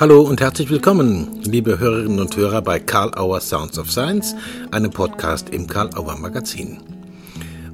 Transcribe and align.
Hallo 0.00 0.20
und 0.20 0.40
herzlich 0.40 0.70
willkommen, 0.70 1.42
liebe 1.42 1.80
Hörerinnen 1.80 2.20
und 2.20 2.36
Hörer 2.36 2.62
bei 2.62 2.78
Karl 2.78 3.12
Auer 3.18 3.40
Sounds 3.40 3.80
of 3.80 3.90
Science, 3.90 4.36
einem 4.70 4.92
Podcast 4.92 5.48
im 5.50 5.66
Karl 5.66 5.90
Auer 5.96 6.16
Magazin. 6.16 6.78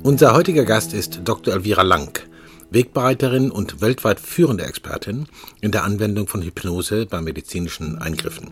Unser 0.02 0.32
heutiger 0.32 0.64
Gast 0.64 0.94
ist 0.94 1.20
Dr. 1.24 1.52
Elvira 1.52 1.82
Lang, 1.82 2.18
Wegbereiterin 2.70 3.50
und 3.50 3.82
weltweit 3.82 4.20
führende 4.20 4.64
Expertin 4.64 5.26
in 5.60 5.70
der 5.70 5.84
Anwendung 5.84 6.26
von 6.26 6.40
Hypnose 6.40 7.04
bei 7.04 7.20
medizinischen 7.20 7.98
Eingriffen. 7.98 8.48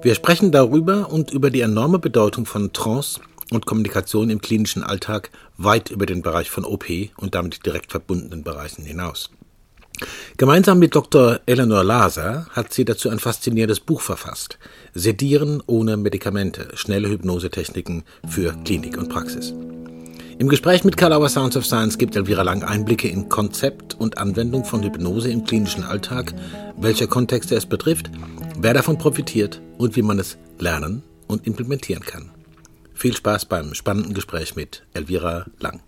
Wir 0.00 0.14
sprechen 0.14 0.50
darüber 0.50 1.12
und 1.12 1.30
über 1.30 1.50
die 1.50 1.60
enorme 1.60 1.98
Bedeutung 1.98 2.46
von 2.46 2.72
Trance 2.72 3.20
und 3.50 3.66
Kommunikation 3.66 4.30
im 4.30 4.40
klinischen 4.40 4.82
Alltag 4.82 5.30
weit 5.58 5.90
über 5.90 6.06
den 6.06 6.22
Bereich 6.22 6.48
von 6.48 6.64
OP 6.64 6.86
und 7.18 7.34
damit 7.34 7.66
direkt 7.66 7.90
verbundenen 7.90 8.44
Bereichen 8.44 8.82
hinaus. 8.82 9.28
Gemeinsam 10.36 10.78
mit 10.78 10.94
Dr. 10.94 11.40
Eleanor 11.46 11.84
Laser 11.84 12.46
hat 12.50 12.72
sie 12.72 12.84
dazu 12.84 13.08
ein 13.08 13.18
faszinierendes 13.18 13.80
Buch 13.80 14.00
verfasst. 14.00 14.58
Sedieren 14.92 15.62
ohne 15.66 15.96
Medikamente. 15.96 16.68
Schnelle 16.74 17.08
Hypnosetechniken 17.08 18.02
für 18.28 18.52
Klinik 18.64 18.98
und 18.98 19.08
Praxis. 19.08 19.54
Im 20.36 20.48
Gespräch 20.48 20.82
mit 20.82 20.96
Kalauer 20.96 21.28
Sounds 21.28 21.56
of 21.56 21.64
Science 21.64 21.96
gibt 21.96 22.16
Elvira 22.16 22.42
Lang 22.42 22.64
Einblicke 22.64 23.06
in 23.06 23.28
Konzept 23.28 23.94
und 23.94 24.18
Anwendung 24.18 24.64
von 24.64 24.82
Hypnose 24.82 25.30
im 25.30 25.44
klinischen 25.44 25.84
Alltag, 25.84 26.34
welche 26.76 27.06
Kontexte 27.06 27.54
es 27.54 27.66
betrifft, 27.66 28.10
wer 28.58 28.74
davon 28.74 28.98
profitiert 28.98 29.60
und 29.78 29.94
wie 29.94 30.02
man 30.02 30.18
es 30.18 30.36
lernen 30.58 31.04
und 31.28 31.46
implementieren 31.46 32.02
kann. 32.02 32.32
Viel 32.94 33.14
Spaß 33.14 33.44
beim 33.44 33.74
spannenden 33.74 34.14
Gespräch 34.14 34.56
mit 34.56 34.82
Elvira 34.92 35.46
Lang. 35.60 35.80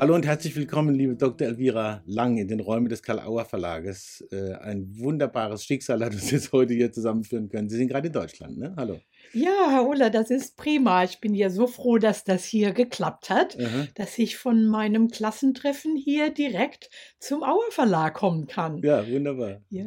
Hallo 0.00 0.14
und 0.14 0.24
herzlich 0.24 0.56
willkommen, 0.56 0.94
liebe 0.94 1.14
Dr. 1.14 1.46
Elvira 1.46 2.02
Lang 2.06 2.38
in 2.38 2.48
den 2.48 2.60
Räumen 2.60 2.88
des 2.88 3.02
Karl-Auer 3.02 3.44
Verlages. 3.44 4.26
Äh, 4.32 4.54
ein 4.54 4.98
wunderbares 4.98 5.62
Schicksal 5.62 6.02
hat 6.02 6.14
uns 6.14 6.30
jetzt 6.30 6.52
heute 6.52 6.72
hier 6.72 6.90
zusammenführen 6.90 7.50
können. 7.50 7.68
Sie 7.68 7.76
sind 7.76 7.88
gerade 7.88 8.06
in 8.06 8.14
Deutschland, 8.14 8.56
ne? 8.56 8.72
Hallo. 8.78 8.98
Ja, 9.34 9.68
Herr 9.68 9.86
Uller, 9.86 10.08
das 10.08 10.30
ist 10.30 10.56
prima. 10.56 11.04
Ich 11.04 11.20
bin 11.20 11.34
ja 11.34 11.50
so 11.50 11.66
froh, 11.66 11.98
dass 11.98 12.24
das 12.24 12.46
hier 12.46 12.72
geklappt 12.72 13.28
hat, 13.28 13.60
Aha. 13.60 13.88
dass 13.94 14.16
ich 14.16 14.38
von 14.38 14.68
meinem 14.68 15.08
Klassentreffen 15.08 15.96
hier 15.96 16.30
direkt 16.30 16.88
zum 17.18 17.42
Auer 17.42 17.70
Verlag 17.70 18.14
kommen 18.14 18.46
kann. 18.46 18.78
Ja, 18.78 19.06
wunderbar. 19.06 19.60
Ja. 19.68 19.84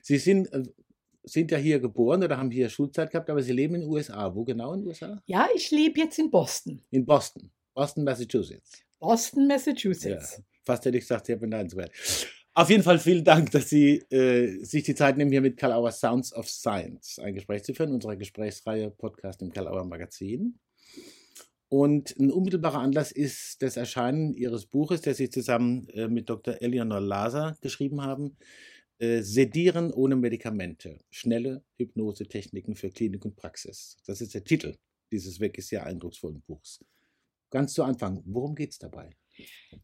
Sie 0.00 0.16
sind, 0.16 0.50
äh, 0.54 0.62
sind 1.22 1.50
ja 1.50 1.58
hier 1.58 1.80
geboren 1.80 2.22
oder 2.22 2.38
haben 2.38 2.50
hier 2.50 2.70
Schulzeit 2.70 3.10
gehabt, 3.10 3.28
aber 3.28 3.42
Sie 3.42 3.52
leben 3.52 3.74
in 3.74 3.82
den 3.82 3.90
USA. 3.90 4.34
Wo 4.34 4.44
genau 4.44 4.72
in 4.72 4.80
den 4.80 4.88
USA? 4.88 5.22
Ja, 5.26 5.48
ich 5.54 5.70
lebe 5.70 6.00
jetzt 6.00 6.18
in 6.18 6.30
Boston. 6.30 6.80
In 6.90 7.04
Boston. 7.04 7.50
Boston, 7.74 8.04
Massachusetts. 8.04 8.87
Boston, 8.98 9.46
Massachusetts. 9.46 10.36
Ja, 10.38 10.44
fast 10.64 10.84
hätte 10.84 10.98
ich 10.98 11.04
gesagt, 11.04 11.26
sehr 11.26 11.36
beneidenswert. 11.36 11.92
Auf 12.54 12.70
jeden 12.70 12.82
Fall 12.82 12.98
vielen 12.98 13.22
Dank, 13.22 13.52
dass 13.52 13.68
Sie 13.68 13.98
äh, 14.10 14.64
sich 14.64 14.82
die 14.82 14.94
Zeit 14.94 15.16
nehmen, 15.16 15.30
hier 15.30 15.40
mit 15.40 15.56
Kalauer 15.56 15.92
Sounds 15.92 16.32
of 16.32 16.48
Science 16.48 17.20
ein 17.20 17.34
Gespräch 17.34 17.62
zu 17.62 17.72
führen, 17.72 17.92
unsere 17.92 18.16
Gesprächsreihe 18.16 18.90
Podcast 18.90 19.42
im 19.42 19.52
Kalauer 19.52 19.84
Magazin. 19.84 20.58
Und 21.68 22.18
ein 22.18 22.32
unmittelbarer 22.32 22.80
Anlass 22.80 23.12
ist 23.12 23.62
das 23.62 23.76
Erscheinen 23.76 24.34
Ihres 24.34 24.66
Buches, 24.66 25.02
das 25.02 25.18
Sie 25.18 25.30
zusammen 25.30 25.88
äh, 25.90 26.08
mit 26.08 26.28
Dr. 26.30 26.60
Eleanor 26.60 27.00
Laser 27.00 27.56
geschrieben 27.60 28.02
haben. 28.02 28.36
Äh, 28.98 29.22
Sedieren 29.22 29.92
ohne 29.92 30.16
Medikamente. 30.16 30.98
Schnelle 31.10 31.62
Hypnosetechniken 31.76 32.74
für 32.74 32.90
Klinik 32.90 33.24
und 33.24 33.36
Praxis. 33.36 33.98
Das 34.06 34.20
ist 34.20 34.34
der 34.34 34.42
Titel 34.42 34.74
dieses 35.12 35.38
wirklich 35.38 35.66
sehr 35.66 35.86
eindrucksvollen 35.86 36.42
Buchs. 36.42 36.80
Ganz 37.50 37.74
zu 37.74 37.82
Anfang, 37.82 38.22
worum 38.26 38.54
geht 38.54 38.70
es 38.70 38.78
dabei? 38.78 39.10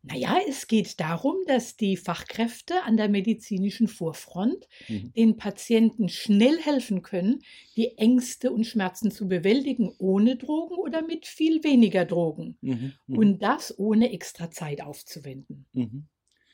Naja, 0.02 0.38
es 0.48 0.66
geht 0.66 1.00
darum, 1.00 1.36
dass 1.46 1.76
die 1.76 1.96
Fachkräfte 1.96 2.82
an 2.84 2.96
der 2.96 3.08
medizinischen 3.08 3.88
Vorfront 3.88 4.68
mhm. 4.88 5.12
den 5.12 5.36
Patienten 5.36 6.08
schnell 6.08 6.58
helfen 6.58 7.02
können, 7.02 7.40
die 7.76 7.96
Ängste 7.96 8.50
und 8.50 8.64
Schmerzen 8.64 9.10
zu 9.10 9.28
bewältigen, 9.28 9.92
ohne 9.98 10.36
Drogen 10.36 10.76
oder 10.76 11.02
mit 11.02 11.26
viel 11.26 11.62
weniger 11.62 12.04
Drogen. 12.04 12.58
Mhm. 12.60 12.92
Mhm. 13.06 13.18
Und 13.18 13.38
das 13.42 13.78
ohne 13.78 14.12
extra 14.12 14.50
Zeit 14.50 14.82
aufzuwenden. 14.82 15.66
Mhm. 15.72 16.06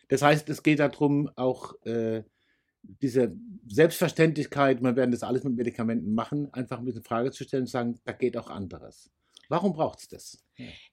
Das 0.08 0.22
heißt, 0.22 0.48
es 0.50 0.62
geht 0.62 0.80
darum, 0.80 1.30
auch 1.36 1.74
äh, 1.84 2.22
diese 2.82 3.34
Selbstverständlichkeit, 3.68 4.80
man 4.80 4.96
werden 4.96 5.10
das 5.10 5.22
alles 5.22 5.44
mit 5.44 5.54
Medikamenten 5.54 6.14
machen, 6.14 6.52
einfach 6.52 6.78
ein 6.78 6.84
bisschen 6.84 7.04
Frage 7.04 7.30
zu 7.30 7.44
stellen 7.44 7.64
und 7.64 7.68
sagen, 7.68 8.00
da 8.04 8.12
geht 8.12 8.36
auch 8.36 8.48
anderes. 8.48 9.10
Warum 9.50 9.72
braucht 9.72 9.98
es 9.98 10.08
das? 10.08 10.44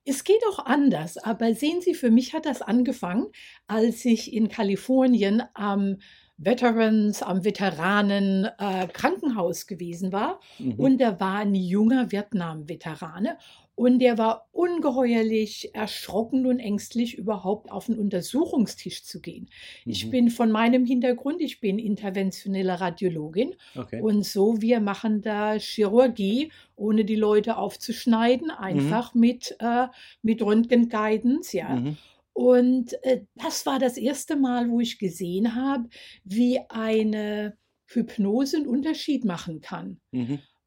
Es 0.03 0.23
geht 0.23 0.41
auch 0.49 0.65
anders, 0.65 1.17
aber 1.17 1.53
sehen 1.53 1.79
Sie, 1.81 1.93
für 1.93 2.09
mich 2.09 2.33
hat 2.33 2.47
das 2.47 2.63
angefangen, 2.63 3.27
als 3.67 4.03
ich 4.03 4.33
in 4.33 4.49
Kalifornien 4.49 5.43
am 5.53 5.97
Veterans, 6.37 7.21
am 7.21 7.43
Veteranen 7.43 8.45
äh, 8.57 8.87
Krankenhaus 8.87 9.67
gewesen 9.67 10.11
war. 10.11 10.39
Mhm. 10.57 10.73
Und 10.73 10.97
da 10.99 11.19
war 11.19 11.39
ein 11.39 11.53
junger 11.53 12.11
Vietnam-Veterane 12.11 13.37
und 13.77 13.99
der 13.99 14.17
war 14.17 14.49
ungeheuerlich 14.53 15.69
erschrocken 15.75 16.47
und 16.47 16.57
ängstlich, 16.57 17.15
überhaupt 17.15 17.71
auf 17.71 17.85
den 17.85 17.99
Untersuchungstisch 17.99 19.03
zu 19.03 19.21
gehen. 19.21 19.51
Mhm. 19.85 19.91
Ich 19.91 20.09
bin 20.09 20.31
von 20.31 20.51
meinem 20.51 20.83
Hintergrund, 20.83 21.41
ich 21.41 21.59
bin 21.59 21.77
interventionelle 21.77 22.81
Radiologin. 22.81 23.53
Okay. 23.75 24.01
Und 24.01 24.25
so, 24.25 24.63
wir 24.63 24.79
machen 24.79 25.21
da 25.21 25.53
Chirurgie, 25.59 26.51
ohne 26.75 27.05
die 27.05 27.15
Leute 27.15 27.57
aufzuschneiden, 27.57 28.47
mhm. 28.47 28.63
einfach 28.63 29.13
mhm. 29.13 29.21
mit, 29.21 29.55
äh, 29.59 29.85
mit 30.23 30.41
Röntgen-Guidance, 30.41 31.55
ja. 31.55 31.75
Mhm. 31.75 31.97
Und 32.33 32.93
äh, 33.03 33.25
das 33.35 33.67
war 33.67 33.77
das 33.77 33.97
erste 33.97 34.37
Mal, 34.37 34.71
wo 34.71 34.79
ich 34.79 34.97
gesehen 34.97 35.53
habe, 35.53 35.87
wie 36.23 36.59
eine 36.69 37.55
Hypnose 37.85 38.57
einen 38.57 38.67
Unterschied 38.67 39.23
machen 39.23 39.61
kann. 39.61 39.99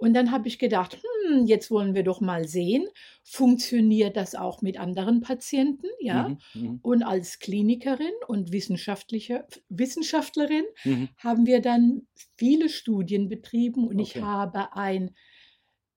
Und 0.00 0.14
dann 0.14 0.32
habe 0.32 0.48
ich 0.48 0.58
gedacht, 0.58 0.98
hm, 1.28 1.46
jetzt 1.46 1.70
wollen 1.70 1.94
wir 1.94 2.02
doch 2.02 2.22
mal 2.22 2.48
sehen, 2.48 2.88
funktioniert 3.22 4.16
das 4.16 4.34
auch 4.34 4.62
mit 4.62 4.80
anderen 4.80 5.20
Patienten, 5.20 5.88
ja? 6.00 6.30
Mhm, 6.30 6.38
mhm. 6.54 6.80
und 6.82 7.02
als 7.02 7.38
Klinikerin 7.38 8.14
und 8.26 8.50
wissenschaftliche, 8.50 9.46
Wissenschaftlerin 9.68 10.64
mhm. 10.84 11.10
haben 11.18 11.44
wir 11.44 11.60
dann 11.60 12.06
viele 12.38 12.70
Studien 12.70 13.28
betrieben 13.28 13.86
und 13.86 14.00
okay. 14.00 14.02
ich 14.02 14.16
habe 14.22 14.74
ein 14.74 15.14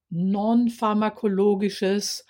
non-pharmakologisches 0.10 2.26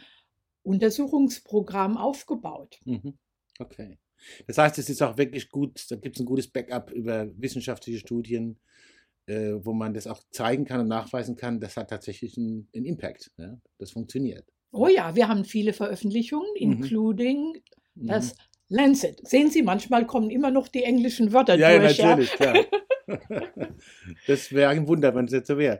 Untersuchungsprogramm 0.61 1.97
aufgebaut. 1.97 2.79
Mhm. 2.85 3.17
Okay. 3.57 3.97
Das 4.45 4.59
heißt, 4.59 4.77
es 4.77 4.89
ist 4.89 5.01
auch 5.01 5.17
wirklich 5.17 5.49
gut, 5.49 5.83
da 5.89 5.95
gibt 5.95 6.17
es 6.17 6.21
ein 6.21 6.27
gutes 6.27 6.47
Backup 6.47 6.91
über 6.91 7.31
wissenschaftliche 7.35 7.97
Studien 7.97 8.59
äh, 9.27 9.53
wo 9.63 9.73
man 9.73 9.93
das 9.93 10.07
auch 10.07 10.21
zeigen 10.31 10.65
kann 10.65 10.81
und 10.81 10.87
nachweisen 10.87 11.35
kann, 11.35 11.59
das 11.59 11.77
hat 11.77 11.89
tatsächlich 11.89 12.37
einen, 12.37 12.67
einen 12.75 12.85
Impact. 12.85 13.31
Ja? 13.37 13.57
Das 13.79 13.91
funktioniert. 13.91 14.45
Oh 14.71 14.87
ja, 14.87 15.15
wir 15.15 15.27
haben 15.27 15.45
viele 15.45 15.73
Veröffentlichungen, 15.73 16.49
mhm. 16.55 16.61
including 16.61 17.61
mhm. 17.95 18.07
das 18.07 18.35
Lancet. 18.69 19.25
Sehen 19.27 19.51
Sie, 19.51 19.61
manchmal 19.61 20.05
kommen 20.07 20.29
immer 20.29 20.51
noch 20.51 20.67
die 20.67 20.83
englischen 20.83 21.31
Wörter 21.31 21.55
ja, 21.55 21.77
durch. 21.77 21.97
Ja, 21.97 22.09
natürlich, 22.09 22.31
klar. 22.31 22.65
das 24.27 24.51
wäre 24.51 24.71
ein 24.71 24.87
Wunder, 24.87 25.13
wenn 25.13 25.25
es 25.25 25.31
jetzt 25.31 25.47
so 25.47 25.57
wäre. 25.57 25.79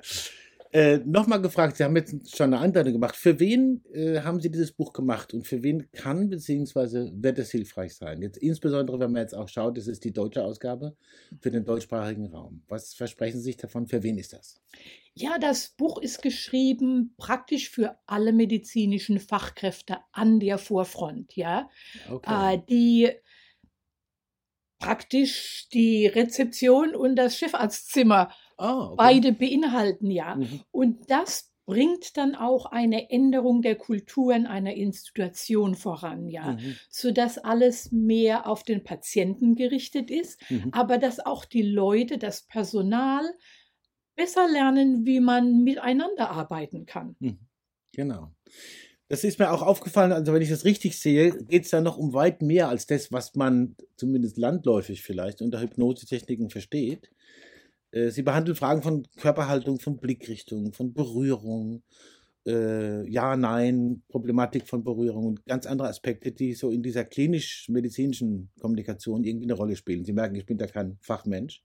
Äh, 0.74 1.02
Nochmal 1.06 1.40
gefragt, 1.40 1.78
Sie 1.78 1.84
haben 1.84 1.96
jetzt 1.96 2.36
schon 2.36 2.52
eine 2.52 2.58
Anleitung 2.58 2.94
gemacht. 2.94 3.16
Für 3.16 3.40
wen 3.40 3.86
äh, 3.94 4.22
haben 4.22 4.40
Sie 4.40 4.50
dieses 4.50 4.72
Buch 4.72 4.92
gemacht 4.92 5.32
und 5.32 5.46
für 5.46 5.62
wen 5.62 5.92
kann 5.92 6.30
bzw. 6.30 7.12
wird 7.14 7.38
es 7.38 7.52
hilfreich 7.52 7.96
sein? 7.96 8.24
Jetzt 8.24 8.38
insbesondere, 8.38 9.00
wenn 9.00 9.12
man 9.12 9.22
jetzt 9.22 9.36
auch 9.36 9.48
schaut, 9.48 9.78
das 9.78 9.88
ist 9.88 10.04
die 10.04 10.12
deutsche 10.12 10.44
Ausgabe 10.44 10.98
für 11.42 11.52
den 11.52 11.64
deutschsprachigen 11.64 12.26
Raum. 12.26 12.64
Was 12.68 12.96
versprechen 12.96 13.38
Sie 13.38 13.44
sich 13.44 13.58
davon? 13.58 13.86
Für 13.88 14.02
wen 14.02 14.18
ist 14.18 14.34
das? 14.34 14.62
Ja, 15.14 15.38
das 15.38 15.70
Buch 15.78 16.00
ist 16.00 16.24
geschrieben 16.24 17.14
praktisch 17.18 17.70
für 17.70 17.96
alle 18.08 18.34
medizinischen 18.34 19.20
Fachkräfte 19.20 19.98
an 20.12 20.40
der 20.40 20.58
Vorfront, 20.58 21.36
ja, 21.36 21.70
okay. 22.10 22.56
äh, 22.56 22.62
die 22.68 23.12
praktisch 24.80 25.70
die 25.72 26.08
Rezeption 26.08 26.94
und 26.96 27.16
das 27.16 27.38
Chefarztzimmer 27.38 28.34
Oh, 28.58 28.90
okay. 28.92 28.96
Beide 28.98 29.34
beinhalten 29.34 30.12
ja. 30.12 30.36
Mhm. 30.36 30.62
Und 30.72 31.10
das 31.10 31.54
bringt 31.66 32.18
dann 32.18 32.36
auch 32.36 32.66
eine 32.66 33.10
Änderung 33.10 33.62
der 33.62 33.76
Kulturen 33.76 34.46
einer 34.46 34.74
Institution 34.74 35.76
voran, 35.76 36.28
ja, 36.28 36.54
mhm. 36.54 36.76
sodass 36.90 37.38
alles 37.38 37.92
mehr 37.92 38.48
auf 38.48 38.64
den 38.64 38.84
Patienten 38.84 39.56
gerichtet 39.56 40.12
ist, 40.12 40.42
mhm. 40.50 40.70
aber 40.74 40.98
dass 40.98 41.26
auch 41.26 41.46
die 41.46 41.62
Leute, 41.62 42.18
das 42.18 42.42
Personal 42.44 43.24
besser 44.16 44.48
lernen, 44.50 45.06
wie 45.06 45.20
man 45.20 45.64
miteinander 45.64 46.32
arbeiten 46.32 46.86
kann. 46.86 47.16
Mhm. 47.20 47.40
Genau. 47.94 48.32
Das 49.08 49.24
ist 49.24 49.38
mir 49.38 49.52
auch 49.52 49.62
aufgefallen, 49.62 50.12
also 50.12 50.34
wenn 50.34 50.42
ich 50.42 50.50
das 50.50 50.66
richtig 50.66 51.00
sehe, 51.00 51.32
geht 51.32 51.66
es 51.66 51.70
da 51.70 51.82
noch 51.82 51.98
um 51.98 52.14
weit 52.14 52.42
mehr 52.42 52.68
als 52.70 52.88
das, 52.88 53.12
was 53.12 53.36
man 53.36 53.76
zumindest 53.96 54.38
landläufig 54.38 55.04
vielleicht 55.04 55.42
unter 55.42 55.62
Hypnosetechniken 55.62 56.50
versteht. 56.50 57.12
Äh, 57.94 58.10
sie 58.10 58.24
behandelt 58.24 58.58
Fragen 58.58 58.82
von 58.82 59.08
Körperhaltung, 59.18 59.80
von 59.80 59.98
Blickrichtung, 59.98 60.74
von 60.74 60.94
Berührung 60.94 61.84
äh, 62.46 63.08
Ja, 63.10 63.38
Nein, 63.38 64.04
Problematik 64.10 64.68
von 64.68 64.84
Berührung 64.84 65.26
und 65.28 65.46
ganz 65.46 65.66
andere 65.66 65.88
Aspekte, 65.88 66.32
die 66.32 66.54
so 66.54 66.72
in 66.72 66.84
dieser 66.84 67.06
klinisch-medizinischen 67.06 68.50
Kommunikation 68.60 69.24
irgendwie 69.24 69.46
eine 69.46 69.54
Rolle 69.54 69.76
spielen. 69.76 70.04
Sie 70.04 70.14
merken, 70.14 70.36
ich 70.36 70.46
bin 70.46 70.58
da 70.58 70.68
kein 70.68 70.98
Fachmensch. 71.02 71.64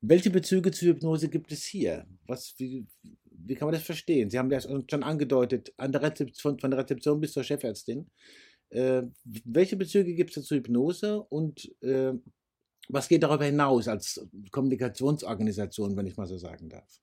Welche 0.00 0.30
Bezüge 0.30 0.70
zur 0.70 0.88
Hypnose 0.88 1.28
gibt 1.28 1.52
es 1.52 1.64
hier? 1.64 2.06
Was, 2.26 2.54
wie, 2.58 2.86
wie 3.30 3.54
kann 3.54 3.66
man 3.66 3.74
das 3.74 3.82
verstehen? 3.82 4.30
Sie 4.30 4.38
haben 4.38 4.50
ja 4.50 4.60
schon 4.60 5.02
angedeutet, 5.02 5.72
an 5.76 5.92
der 5.92 6.02
Rezeption, 6.02 6.58
von 6.58 6.70
der 6.70 6.80
Rezeption 6.80 7.20
bis 7.20 7.32
zur 7.32 7.44
Chefärztin. 7.44 8.06
Äh, 8.70 9.02
welche 9.44 9.76
Bezüge 9.76 10.14
gibt 10.14 10.36
es 10.36 10.44
zur 10.46 10.58
Hypnose 10.58 11.20
und 11.22 11.70
äh, 11.82 12.12
was 12.88 13.08
geht 13.08 13.22
darüber 13.22 13.44
hinaus 13.44 13.88
als 13.88 14.26
Kommunikationsorganisation, 14.50 15.96
wenn 15.96 16.06
ich 16.06 16.16
mal 16.16 16.26
so 16.26 16.38
sagen 16.38 16.68
darf? 16.68 17.00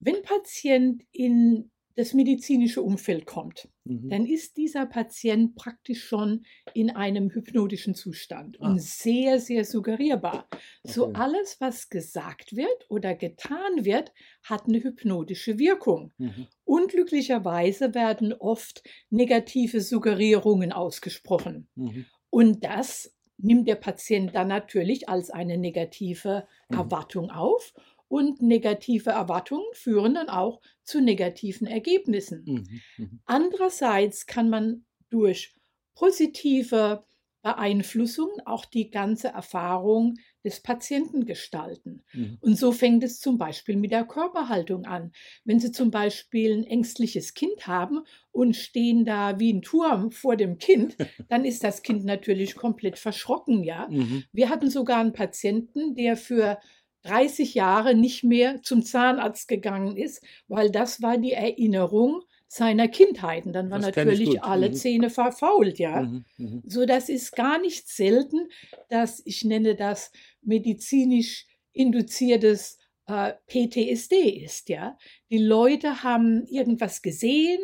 Wenn 0.00 0.22
Patient 0.22 1.02
in 1.12 1.70
das 1.94 2.14
medizinische 2.14 2.82
Umfeld 2.82 3.26
kommt, 3.26 3.68
mhm. 3.84 4.08
dann 4.08 4.26
ist 4.26 4.56
dieser 4.56 4.86
Patient 4.86 5.54
praktisch 5.54 6.04
schon 6.04 6.44
in 6.74 6.90
einem 6.90 7.30
hypnotischen 7.30 7.94
Zustand 7.94 8.56
ah. 8.60 8.70
und 8.70 8.82
sehr, 8.82 9.38
sehr 9.38 9.64
suggerierbar. 9.64 10.48
Okay. 10.50 10.62
So 10.84 11.12
alles, 11.12 11.60
was 11.60 11.88
gesagt 11.88 12.56
wird 12.56 12.86
oder 12.88 13.14
getan 13.14 13.84
wird, 13.84 14.12
hat 14.42 14.66
eine 14.66 14.82
hypnotische 14.82 15.58
Wirkung. 15.58 16.12
Mhm. 16.18 16.46
Unglücklicherweise 16.64 17.94
werden 17.94 18.32
oft 18.32 18.82
negative 19.10 19.80
Suggerierungen 19.80 20.72
ausgesprochen. 20.72 21.68
Mhm. 21.74 22.06
Und 22.30 22.64
das 22.64 23.14
nimmt 23.42 23.68
der 23.68 23.76
Patient 23.76 24.34
dann 24.34 24.48
natürlich 24.48 25.08
als 25.08 25.30
eine 25.30 25.58
negative 25.58 26.46
mhm. 26.68 26.78
Erwartung 26.78 27.30
auf 27.30 27.74
und 28.08 28.42
negative 28.42 29.10
Erwartungen 29.10 29.64
führen 29.72 30.14
dann 30.14 30.28
auch 30.28 30.60
zu 30.82 31.00
negativen 31.00 31.66
Ergebnissen. 31.66 32.44
Mhm, 32.44 32.80
mhm. 32.98 33.20
Andererseits 33.24 34.26
kann 34.26 34.50
man 34.50 34.84
durch 35.08 35.54
positive 35.94 37.04
Beeinflussung 37.42 38.30
auch 38.44 38.64
die 38.64 38.90
ganze 38.90 39.28
Erfahrung 39.28 40.14
des 40.44 40.60
Patienten 40.60 41.26
gestalten. 41.26 42.04
Mhm. 42.12 42.38
Und 42.40 42.56
so 42.56 42.72
fängt 42.72 43.02
es 43.04 43.20
zum 43.20 43.38
Beispiel 43.38 43.76
mit 43.76 43.90
der 43.90 44.04
Körperhaltung 44.04 44.84
an. 44.86 45.12
Wenn 45.44 45.60
Sie 45.60 45.72
zum 45.72 45.90
Beispiel 45.90 46.52
ein 46.52 46.64
ängstliches 46.64 47.34
Kind 47.34 47.66
haben 47.66 48.00
und 48.30 48.56
stehen 48.56 49.04
da 49.04 49.38
wie 49.38 49.52
ein 49.52 49.62
Turm 49.62 50.10
vor 50.10 50.36
dem 50.36 50.58
Kind, 50.58 50.96
dann 51.28 51.44
ist 51.44 51.64
das 51.64 51.82
Kind 51.82 52.04
natürlich 52.04 52.54
komplett 52.56 52.98
verschrocken, 52.98 53.64
ja. 53.64 53.88
Mhm. 53.90 54.24
Wir 54.32 54.48
hatten 54.48 54.70
sogar 54.70 55.00
einen 55.00 55.12
Patienten, 55.12 55.94
der 55.94 56.16
für 56.16 56.58
30 57.02 57.54
Jahre 57.54 57.94
nicht 57.94 58.22
mehr 58.22 58.62
zum 58.62 58.82
Zahnarzt 58.84 59.48
gegangen 59.48 59.96
ist, 59.96 60.24
weil 60.46 60.70
das 60.70 61.02
war 61.02 61.18
die 61.18 61.32
Erinnerung 61.32 62.22
seiner 62.52 62.86
Kindheiten. 62.86 63.54
Dann 63.54 63.70
waren 63.70 63.80
natürlich 63.80 64.42
alle 64.42 64.68
mhm. 64.68 64.74
Zähne 64.74 65.08
verfault, 65.08 65.78
ja. 65.78 66.02
Mhm. 66.02 66.24
Mhm. 66.36 66.62
So, 66.66 66.84
das 66.84 67.08
ist 67.08 67.34
gar 67.34 67.58
nicht 67.58 67.88
selten, 67.88 68.48
dass 68.90 69.22
ich 69.24 69.42
nenne 69.42 69.74
das 69.74 70.12
medizinisch 70.42 71.46
induziertes 71.72 72.78
äh, 73.06 73.32
PTSD 73.46 74.44
ist, 74.44 74.68
ja. 74.68 74.98
Die 75.30 75.38
Leute 75.38 76.02
haben 76.02 76.44
irgendwas 76.46 77.00
gesehen 77.00 77.62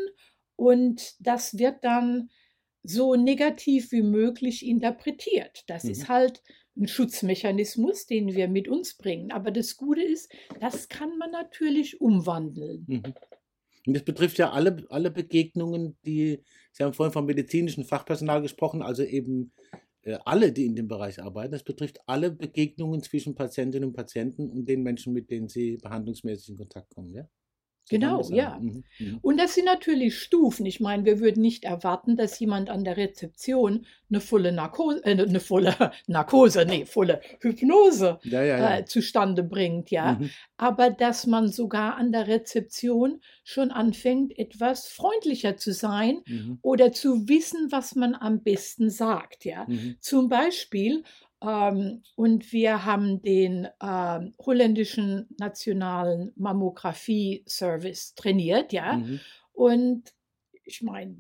und 0.57 1.17
das 1.21 1.59
wird 1.59 1.85
dann 1.85 2.31
so 2.83 3.15
negativ 3.15 3.93
wie 3.93 4.01
möglich 4.03 4.65
interpretiert. 4.65 5.65
Das 5.67 5.85
mhm. 5.85 5.91
ist 5.91 6.09
halt 6.09 6.43
ein 6.79 6.89
Schutzmechanismus, 6.89 8.07
den 8.07 8.35
wir 8.35 8.49
mit 8.49 8.69
uns 8.69 8.95
bringen. 8.95 9.33
Aber 9.33 9.51
das 9.51 9.77
Gute 9.77 10.03
ist, 10.03 10.33
das 10.61 10.89
kann 10.89 11.19
man 11.19 11.31
natürlich 11.31 12.01
umwandeln. 12.01 12.87
Und 13.89 13.95
das 13.95 14.05
betrifft 14.05 14.37
ja 14.37 14.51
alle, 14.51 14.85
alle 14.91 15.11
Begegnungen, 15.11 15.97
die, 16.05 16.45
Sie 16.73 16.85
haben 16.85 16.93
vorhin 16.93 17.15
vom 17.15 17.25
medizinischen 17.25 17.85
Fachpersonal 17.85 18.43
gesprochen, 18.43 18.83
also 18.83 19.03
eben 19.03 19.55
äh, 20.03 20.19
alle, 20.27 20.53
die 20.53 20.67
in 20.67 20.77
dem 20.77 20.89
Bereich 20.89 21.23
arbeiten. 21.23 21.53
Das 21.53 21.65
betrifft 21.65 21.99
alle 22.05 22.31
Begegnungen 22.31 23.03
zwischen 23.03 23.35
Patientinnen 23.35 23.89
und 23.89 23.97
Patienten 23.97 24.51
und 24.51 24.69
den 24.69 24.83
Menschen, 24.83 25.15
mit 25.15 25.31
denen 25.31 25.49
Sie 25.49 25.79
behandlungsmäßig 25.79 26.51
in 26.51 26.57
Kontakt 26.59 26.91
kommen. 26.95 27.15
Ja? 27.15 27.31
Genau, 27.89 28.23
ja. 28.31 28.59
Mhm, 28.61 28.85
mhm. 28.99 29.19
Und 29.23 29.39
das 29.39 29.55
sind 29.55 29.65
natürlich 29.65 30.19
Stufen. 30.19 30.67
Ich 30.67 30.81
meine, 30.81 31.05
wir 31.05 31.21
würden 31.21 31.41
nicht 31.41 31.65
erwarten, 31.65 32.17
dass 32.17 32.39
jemand 32.39 32.71
an 32.71 32.85
der 32.85 32.97
Rezeption 32.97 33.87
eine 34.11 34.21
volle 34.21 34.53
Narkose, 34.53 35.05
äh, 35.05 35.11
eine 35.11 35.41
volle 35.41 35.75
Narkose, 36.07 36.65
nee, 36.67 36.85
volle 36.85 37.21
Hypnose 37.41 38.19
ja, 38.25 38.43
ja, 38.43 38.59
ja. 38.59 38.79
Äh, 38.79 38.85
zustande 38.85 39.43
bringt, 39.43 39.91
ja. 39.91 40.15
Mhm. 40.15 40.31
Aber 40.57 40.91
dass 40.91 41.27
man 41.27 41.49
sogar 41.49 41.97
an 41.97 42.13
der 42.13 42.27
Rezeption 42.27 43.21
schon 43.45 43.71
anfängt, 43.71 44.39
etwas 44.39 44.89
freundlicher 44.89 45.57
zu 45.57 45.73
sein 45.73 46.21
mhm. 46.27 46.59
oder 46.63 46.93
zu 46.93 47.29
wissen, 47.29 47.71
was 47.71 47.95
man 47.95 48.15
am 48.15 48.43
besten 48.43 48.91
sagt, 48.91 49.45
ja. 49.45 49.65
Mhm. 49.69 49.97
Zum 50.01 50.29
Beispiel 50.29 51.05
ähm, 51.41 52.03
und 52.17 52.53
wir 52.53 52.85
haben 52.85 53.23
den 53.23 53.69
ähm, 53.83 54.35
holländischen 54.39 55.29
nationalen 55.39 56.33
Mammographie-Service 56.37 58.15
trainiert, 58.15 58.73
ja. 58.73 58.95
Mhm. 58.95 59.21
Und 59.53 60.15
ich 60.65 60.83
meine, 60.83 61.17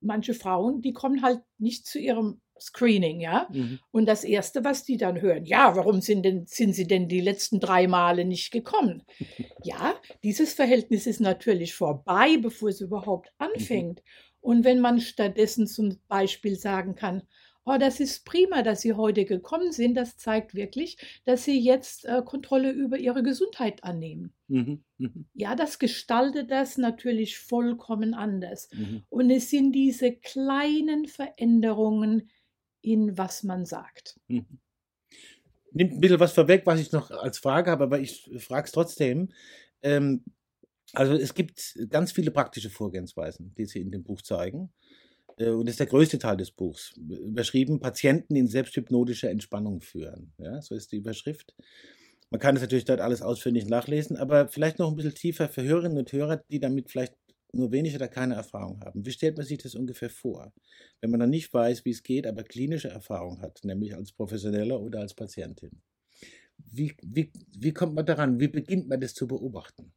manche 0.00 0.34
Frauen, 0.34 0.82
die 0.82 0.92
kommen 0.92 1.22
halt 1.22 1.42
nicht 1.58 1.86
zu 1.86 1.98
ihrem 1.98 2.40
Screening, 2.58 3.20
ja. 3.20 3.48
Mhm. 3.52 3.78
Und 3.92 4.06
das 4.06 4.24
Erste, 4.24 4.64
was 4.64 4.84
die 4.84 4.96
dann 4.96 5.20
hören, 5.20 5.44
ja, 5.44 5.76
warum 5.76 6.00
sind, 6.00 6.24
denn, 6.24 6.46
sind 6.46 6.74
sie 6.74 6.86
denn 6.86 7.06
die 7.06 7.20
letzten 7.20 7.60
drei 7.60 7.86
Male 7.86 8.24
nicht 8.24 8.50
gekommen? 8.50 9.04
ja, 9.62 9.94
dieses 10.24 10.54
Verhältnis 10.54 11.06
ist 11.06 11.20
natürlich 11.20 11.74
vorbei, 11.74 12.36
bevor 12.40 12.70
es 12.70 12.80
überhaupt 12.80 13.30
mhm. 13.38 13.46
anfängt. 13.46 13.98
Mhm. 14.00 14.10
Und 14.40 14.64
wenn 14.64 14.80
man 14.80 15.00
stattdessen 15.00 15.66
zum 15.66 15.98
Beispiel 16.08 16.56
sagen 16.56 16.94
kann, 16.94 17.22
oh, 17.66 17.76
das 17.78 18.00
ist 18.00 18.24
prima, 18.24 18.62
dass 18.62 18.80
Sie 18.80 18.94
heute 18.94 19.24
gekommen 19.24 19.72
sind. 19.72 19.94
Das 19.94 20.16
zeigt 20.16 20.54
wirklich, 20.54 20.96
dass 21.24 21.44
Sie 21.44 21.58
jetzt 21.58 22.06
äh, 22.06 22.22
Kontrolle 22.24 22.70
über 22.70 22.96
Ihre 22.96 23.22
Gesundheit 23.22 23.84
annehmen. 23.84 24.32
Mhm. 24.48 24.84
Mhm. 24.98 25.26
Ja, 25.34 25.56
das 25.56 25.78
gestaltet 25.78 26.50
das 26.50 26.78
natürlich 26.78 27.38
vollkommen 27.38 28.14
anders. 28.14 28.70
Mhm. 28.72 29.02
Und 29.08 29.30
es 29.30 29.50
sind 29.50 29.72
diese 29.72 30.12
kleinen 30.12 31.06
Veränderungen 31.06 32.30
in 32.82 33.18
was 33.18 33.42
man 33.42 33.66
sagt. 33.66 34.20
Mhm. 34.28 34.46
Nimmt 35.72 35.94
ein 35.94 36.00
bisschen 36.00 36.20
was 36.20 36.32
vorweg, 36.32 36.62
was 36.64 36.80
ich 36.80 36.92
noch 36.92 37.10
als 37.10 37.38
Frage 37.38 37.70
habe, 37.70 37.84
aber 37.84 37.98
ich 37.98 38.30
frage 38.38 38.66
es 38.66 38.72
trotzdem. 38.72 39.32
Ähm, 39.82 40.22
also 40.92 41.14
es 41.14 41.34
gibt 41.34 41.76
ganz 41.88 42.12
viele 42.12 42.30
praktische 42.30 42.70
Vorgehensweisen, 42.70 43.52
die 43.58 43.66
Sie 43.66 43.80
in 43.80 43.90
dem 43.90 44.04
Buch 44.04 44.22
zeigen. 44.22 44.72
Äh, 45.36 45.50
und 45.50 45.66
das 45.66 45.74
ist 45.74 45.80
der 45.80 45.86
größte 45.86 46.18
Teil 46.18 46.36
des 46.36 46.50
Buchs, 46.50 46.94
überschrieben, 46.96 47.80
Patienten 47.80 48.36
in 48.36 48.48
selbsthypnotische 48.48 49.28
Entspannung 49.28 49.80
führen. 49.80 50.32
Ja, 50.38 50.60
so 50.62 50.74
ist 50.74 50.92
die 50.92 50.96
Überschrift. 50.96 51.54
Man 52.30 52.40
kann 52.40 52.56
es 52.56 52.62
natürlich 52.62 52.84
dort 52.84 53.00
alles 53.00 53.22
ausführlich 53.22 53.66
nachlesen, 53.66 54.16
aber 54.16 54.48
vielleicht 54.48 54.78
noch 54.78 54.90
ein 54.90 54.96
bisschen 54.96 55.14
tiefer 55.14 55.48
für 55.48 55.62
Hörerinnen 55.62 55.98
und 55.98 56.12
Hörer, 56.12 56.42
die 56.50 56.60
damit 56.60 56.90
vielleicht 56.90 57.14
nur 57.52 57.70
wenig 57.72 57.94
oder 57.94 58.08
keine 58.08 58.34
Erfahrung 58.34 58.80
haben. 58.84 59.06
Wie 59.06 59.12
stellt 59.12 59.36
man 59.36 59.46
sich 59.46 59.58
das 59.58 59.74
ungefähr 59.74 60.10
vor, 60.10 60.52
wenn 61.00 61.10
man 61.10 61.20
dann 61.20 61.30
nicht 61.30 61.52
weiß, 61.54 61.84
wie 61.84 61.90
es 61.90 62.02
geht, 62.02 62.26
aber 62.26 62.42
klinische 62.42 62.88
Erfahrung 62.88 63.40
hat, 63.40 63.60
nämlich 63.64 63.94
als 63.94 64.12
Professioneller 64.12 64.80
oder 64.80 65.00
als 65.00 65.14
Patientin? 65.14 65.70
Wie, 66.58 66.94
wie, 67.02 67.32
wie 67.58 67.72
kommt 67.72 67.94
man 67.94 68.06
daran? 68.06 68.40
Wie 68.40 68.48
beginnt 68.48 68.88
man 68.88 69.00
das 69.00 69.14
zu 69.14 69.26
beobachten? 69.28 69.92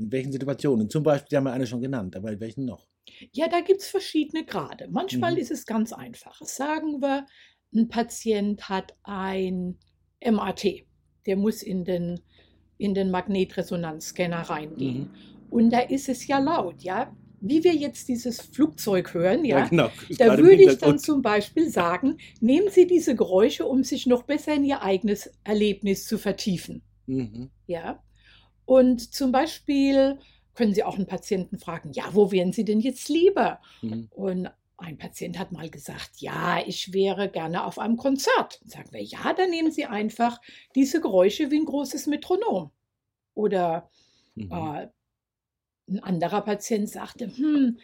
In 0.00 0.10
welchen 0.10 0.32
Situationen? 0.32 0.88
Zum 0.88 1.02
Beispiel, 1.02 1.28
Sie 1.30 1.36
haben 1.36 1.46
ja 1.46 1.52
eine 1.52 1.66
schon 1.66 1.82
genannt, 1.82 2.16
aber 2.16 2.32
in 2.32 2.40
welchen 2.40 2.64
noch? 2.64 2.88
Ja, 3.32 3.48
da 3.48 3.60
gibt 3.60 3.82
es 3.82 3.88
verschiedene 3.88 4.44
Grade. 4.44 4.88
Manchmal 4.90 5.32
mhm. 5.32 5.38
ist 5.38 5.50
es 5.50 5.66
ganz 5.66 5.92
einfach. 5.92 6.40
Sagen 6.42 7.00
wir, 7.00 7.26
ein 7.74 7.88
Patient 7.88 8.68
hat 8.68 8.94
ein 9.02 9.78
MAT. 10.24 10.66
Der 11.26 11.36
muss 11.36 11.62
in 11.62 11.84
den, 11.84 12.20
in 12.78 12.94
den 12.94 13.10
Magnetresonanzscanner 13.10 14.40
reingehen. 14.40 15.00
Mhm. 15.00 15.10
Und 15.50 15.70
da 15.70 15.80
ist 15.80 16.08
es 16.08 16.26
ja 16.26 16.38
laut, 16.38 16.82
ja. 16.82 17.14
Wie 17.42 17.64
wir 17.64 17.74
jetzt 17.74 18.08
dieses 18.08 18.40
Flugzeug 18.40 19.14
hören, 19.14 19.44
ja, 19.44 19.60
ja 19.60 19.68
genau. 19.68 19.90
da 20.18 20.36
würde 20.36 20.62
ich 20.62 20.78
dann 20.78 20.98
zum 20.98 21.22
Beispiel 21.22 21.70
sagen, 21.70 22.18
nehmen 22.40 22.68
Sie 22.70 22.86
diese 22.86 23.14
Geräusche, 23.14 23.64
um 23.66 23.82
sich 23.82 24.06
noch 24.06 24.24
besser 24.24 24.54
in 24.54 24.64
Ihr 24.64 24.82
eigenes 24.82 25.30
Erlebnis 25.42 26.06
zu 26.06 26.18
vertiefen. 26.18 26.82
Mhm. 27.06 27.50
Ja. 27.66 28.02
Und 28.70 29.12
zum 29.12 29.32
Beispiel 29.32 30.20
können 30.54 30.74
Sie 30.74 30.84
auch 30.84 30.94
einen 30.94 31.08
Patienten 31.08 31.58
fragen, 31.58 31.90
ja, 31.90 32.04
wo 32.12 32.30
wären 32.30 32.52
Sie 32.52 32.64
denn 32.64 32.78
jetzt 32.78 33.08
lieber? 33.08 33.60
Mhm. 33.82 34.06
Und 34.12 34.48
ein 34.76 34.96
Patient 34.96 35.40
hat 35.40 35.50
mal 35.50 35.68
gesagt, 35.68 36.20
ja, 36.20 36.62
ich 36.64 36.92
wäre 36.92 37.28
gerne 37.28 37.64
auf 37.64 37.80
einem 37.80 37.96
Konzert. 37.96 38.60
sagen 38.64 38.92
wir, 38.92 39.02
ja, 39.02 39.32
dann 39.32 39.50
nehmen 39.50 39.72
Sie 39.72 39.86
einfach 39.86 40.40
diese 40.76 41.00
Geräusche 41.00 41.50
wie 41.50 41.58
ein 41.58 41.64
großes 41.64 42.06
Metronom. 42.06 42.70
Oder 43.34 43.90
mhm. 44.36 44.52
äh, 44.52 44.86
ein 45.90 46.02
anderer 46.02 46.40
Patient 46.42 46.88
sagte, 46.88 47.26
hm, 47.26 47.78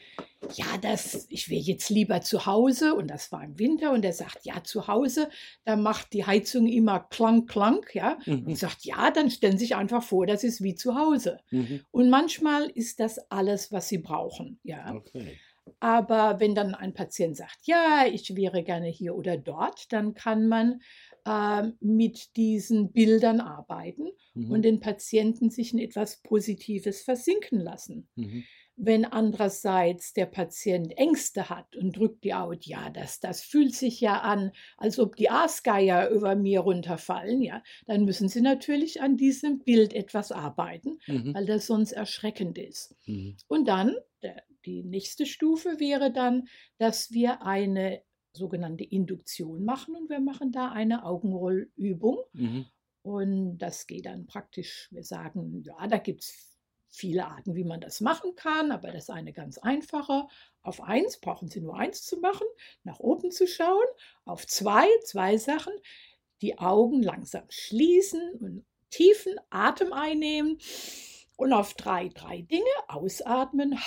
ja, 0.54 0.66
das, 0.80 1.26
ich 1.28 1.48
wäre 1.50 1.60
jetzt 1.60 1.90
lieber 1.90 2.20
zu 2.20 2.46
Hause 2.46 2.94
und 2.94 3.08
das 3.08 3.32
war 3.32 3.42
im 3.42 3.58
Winter 3.58 3.92
und 3.92 4.04
er 4.04 4.12
sagt, 4.12 4.44
ja, 4.44 4.62
zu 4.62 4.86
Hause, 4.86 5.28
da 5.64 5.76
macht 5.76 6.12
die 6.12 6.24
Heizung 6.24 6.66
immer 6.68 7.00
klang, 7.00 7.46
klang, 7.46 7.84
ja. 7.92 8.18
Mhm. 8.26 8.46
Und 8.46 8.58
sagt, 8.58 8.84
ja, 8.84 9.10
dann 9.10 9.30
stellen 9.30 9.58
Sie 9.58 9.64
sich 9.66 9.76
einfach 9.76 10.02
vor, 10.02 10.26
das 10.26 10.44
ist 10.44 10.62
wie 10.62 10.74
zu 10.74 10.94
Hause. 10.94 11.40
Mhm. 11.50 11.80
Und 11.90 12.10
manchmal 12.10 12.70
ist 12.70 13.00
das 13.00 13.18
alles, 13.30 13.72
was 13.72 13.88
Sie 13.88 13.98
brauchen, 13.98 14.60
ja. 14.62 14.94
Okay. 14.94 15.38
Aber 15.80 16.38
wenn 16.38 16.54
dann 16.54 16.74
ein 16.74 16.94
Patient 16.94 17.36
sagt, 17.36 17.58
ja, 17.64 18.04
ich 18.06 18.36
wäre 18.36 18.62
gerne 18.62 18.86
hier 18.86 19.16
oder 19.16 19.36
dort, 19.36 19.92
dann 19.92 20.14
kann 20.14 20.46
man 20.46 20.80
äh, 21.26 21.72
mit 21.80 22.36
diesen 22.36 22.92
Bildern 22.92 23.40
arbeiten 23.40 24.08
mhm. 24.34 24.50
und 24.50 24.62
den 24.62 24.80
Patienten 24.80 25.50
sich 25.50 25.72
in 25.72 25.78
etwas 25.80 26.22
Positives 26.22 27.02
versinken 27.02 27.60
lassen. 27.60 28.08
Mhm. 28.14 28.44
Wenn 28.78 29.06
andererseits 29.06 30.12
der 30.12 30.26
Patient 30.26 30.96
Ängste 30.98 31.48
hat 31.48 31.74
und 31.76 31.96
drückt 31.96 32.24
die 32.24 32.34
Haut, 32.34 32.66
ja, 32.66 32.90
das, 32.90 33.20
das 33.20 33.40
fühlt 33.40 33.74
sich 33.74 34.02
ja 34.02 34.20
an, 34.20 34.52
als 34.76 34.98
ob 34.98 35.16
die 35.16 35.30
Aasgeier 35.30 36.10
über 36.10 36.36
mir 36.36 36.60
runterfallen, 36.60 37.40
ja, 37.40 37.62
dann 37.86 38.04
müssen 38.04 38.28
Sie 38.28 38.42
natürlich 38.42 39.00
an 39.00 39.16
diesem 39.16 39.60
Bild 39.60 39.94
etwas 39.94 40.30
arbeiten, 40.30 40.98
mhm. 41.06 41.34
weil 41.34 41.46
das 41.46 41.66
sonst 41.66 41.92
erschreckend 41.92 42.58
ist. 42.58 42.94
Mhm. 43.06 43.36
Und 43.48 43.66
dann, 43.66 43.96
der, 44.22 44.42
die 44.66 44.82
nächste 44.82 45.24
Stufe 45.24 45.80
wäre 45.80 46.12
dann, 46.12 46.48
dass 46.76 47.12
wir 47.12 47.42
eine 47.42 48.02
sogenannte 48.36 48.84
Induktion 48.84 49.64
machen 49.64 49.96
und 49.96 50.08
wir 50.08 50.20
machen 50.20 50.52
da 50.52 50.70
eine 50.70 51.04
Augenrollübung. 51.04 52.18
Mhm. 52.32 52.66
Und 53.02 53.58
das 53.58 53.86
geht 53.86 54.06
dann 54.06 54.26
praktisch, 54.26 54.88
wir 54.90 55.04
sagen, 55.04 55.62
ja, 55.62 55.86
da 55.86 55.98
gibt 55.98 56.22
es 56.22 56.56
viele 56.88 57.26
Arten, 57.26 57.54
wie 57.54 57.64
man 57.64 57.80
das 57.80 58.00
machen 58.00 58.34
kann, 58.34 58.72
aber 58.72 58.90
das 58.90 59.04
ist 59.04 59.10
eine 59.10 59.32
ganz 59.32 59.58
einfache. 59.58 60.26
Auf 60.62 60.80
eins 60.82 61.18
brauchen 61.20 61.48
Sie 61.48 61.60
nur 61.60 61.76
eins 61.76 62.04
zu 62.04 62.18
machen, 62.18 62.46
nach 62.84 62.98
oben 62.98 63.30
zu 63.30 63.46
schauen. 63.46 63.86
Auf 64.24 64.46
zwei, 64.46 64.86
zwei 65.04 65.36
Sachen, 65.36 65.72
die 66.40 66.58
Augen 66.58 67.02
langsam 67.02 67.44
schließen 67.48 68.32
und 68.40 68.64
tiefen 68.90 69.34
Atem 69.50 69.92
einnehmen. 69.92 70.58
Und 71.36 71.52
auf 71.52 71.74
drei, 71.74 72.08
drei 72.08 72.40
Dinge 72.40 72.64
ausatmen, 72.88 73.78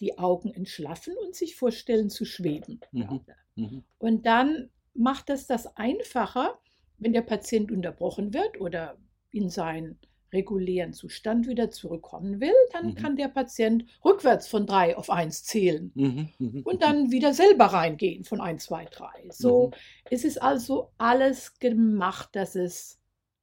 die 0.00 0.16
Augen 0.16 0.52
entschlaffen 0.52 1.14
und 1.18 1.34
sich 1.34 1.54
vorstellen 1.54 2.08
zu 2.08 2.24
schweben. 2.24 2.80
Mhm. 2.92 3.26
Mhm. 3.58 3.84
Und 3.98 4.26
dann 4.26 4.70
macht 4.94 5.30
es 5.30 5.46
das 5.46 5.76
einfacher, 5.76 6.58
wenn 6.98 7.12
der 7.12 7.22
Patient 7.22 7.70
unterbrochen 7.70 8.34
wird 8.34 8.60
oder 8.60 8.96
in 9.30 9.50
seinen 9.50 9.98
regulären 10.32 10.92
Zustand 10.92 11.46
wieder 11.46 11.70
zurückkommen 11.70 12.40
will, 12.40 12.54
dann 12.72 12.88
mhm. 12.88 12.94
kann 12.96 13.16
der 13.16 13.28
Patient 13.28 13.84
rückwärts 14.04 14.46
von 14.46 14.66
drei 14.66 14.96
auf 14.96 15.10
eins 15.10 15.44
zählen 15.44 15.90
mhm. 15.94 16.28
Mhm. 16.38 16.62
und 16.64 16.82
dann 16.82 17.10
wieder 17.10 17.32
selber 17.32 17.66
reingehen 17.66 18.24
von 18.24 18.40
eins, 18.40 18.64
zwei, 18.64 18.84
drei. 18.84 19.28
So 19.30 19.68
mhm. 19.68 19.72
es 20.10 20.24
ist 20.24 20.42
also 20.42 20.90
alles 20.98 21.58
gemacht, 21.58 22.30
dass 22.32 22.56
es 22.56 23.00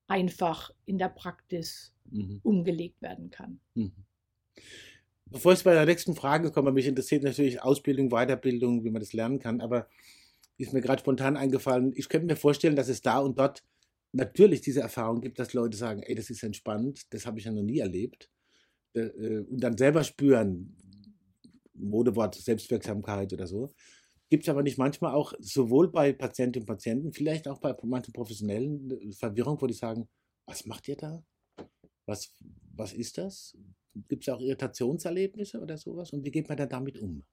einfach 0.08 0.72
in 0.86 1.00
der 1.00 1.10
Praxis 1.10 1.94
mhm. 2.06 2.40
umgelegt 2.44 3.02
werden 3.02 3.32
kann. 3.32 3.60
Bevor 5.32 5.54
ich 5.54 5.64
bei 5.64 5.74
der 5.74 5.86
nächsten 5.86 6.16
Frage 6.16 6.52
komme, 6.52 6.72
mich 6.72 6.86
interessiert 6.86 7.24
natürlich 7.24 7.62
Ausbildung, 7.62 8.10
Weiterbildung, 8.10 8.84
wie 8.84 8.92
man 8.92 9.02
das 9.02 9.14
lernen 9.14 9.40
kann, 9.40 9.60
aber 9.60 9.88
ist 10.58 10.74
mir 10.74 10.82
gerade 10.82 11.02
spontan 11.02 11.36
eingefallen, 11.36 11.94
ich 11.96 12.10
könnte 12.10 12.28
mir 12.28 12.36
vorstellen, 12.36 12.76
dass 12.76 12.90
es 12.90 13.02
da 13.02 13.20
und 13.20 13.38
dort 13.40 13.64
natürlich 14.14 14.62
diese 14.62 14.82
Erfahrung 14.82 15.22
gibt, 15.22 15.40
dass 15.40 15.54
Leute 15.54 15.78
sagen, 15.78 16.04
ey, 16.04 16.16
das 16.16 16.30
ist 16.30 16.44
entspannt, 16.44 17.02
das 17.14 17.26
habe 17.26 17.40
ich 17.40 17.46
ja 17.46 17.52
noch 17.52 17.64
nie 17.64 17.80
erlebt. 17.80 18.30
Äh, 18.94 19.40
und 19.50 19.60
dann 19.60 19.78
selber 19.78 20.04
spüren, 20.04 20.76
Modewort 21.74 22.36
Selbstwirksamkeit 22.36 23.34
oder 23.34 23.48
so. 23.48 23.74
Gibt 24.30 24.44
es 24.44 24.50
aber 24.50 24.64
nicht 24.64 24.78
manchmal 24.78 25.14
auch 25.14 25.34
sowohl 25.40 25.92
bei 25.92 26.14
Patientinnen 26.14 26.64
und 26.64 26.68
Patienten, 26.68 27.14
vielleicht 27.14 27.48
auch 27.48 27.60
bei 27.60 27.76
manchen 27.84 28.14
Professionellen 28.14 28.92
äh, 28.92 29.12
Verwirrung, 29.12 29.62
wo 29.62 29.68
die 29.68 29.74
sagen, 29.74 30.08
was 30.46 30.66
macht 30.66 30.88
ihr 30.88 30.96
da? 30.96 31.24
Was, 32.06 32.32
was 32.76 32.94
ist 32.94 33.18
das? 33.18 33.58
Gibt 34.08 34.28
es 34.28 34.34
auch 34.34 34.42
Irritationserlebnisse 34.42 35.60
oder 35.60 35.78
sowas? 35.78 36.12
Und 36.12 36.24
wie 36.26 36.32
geht 36.32 36.50
man 36.50 36.58
dann 36.58 36.70
damit 36.70 37.00
um? 37.00 37.24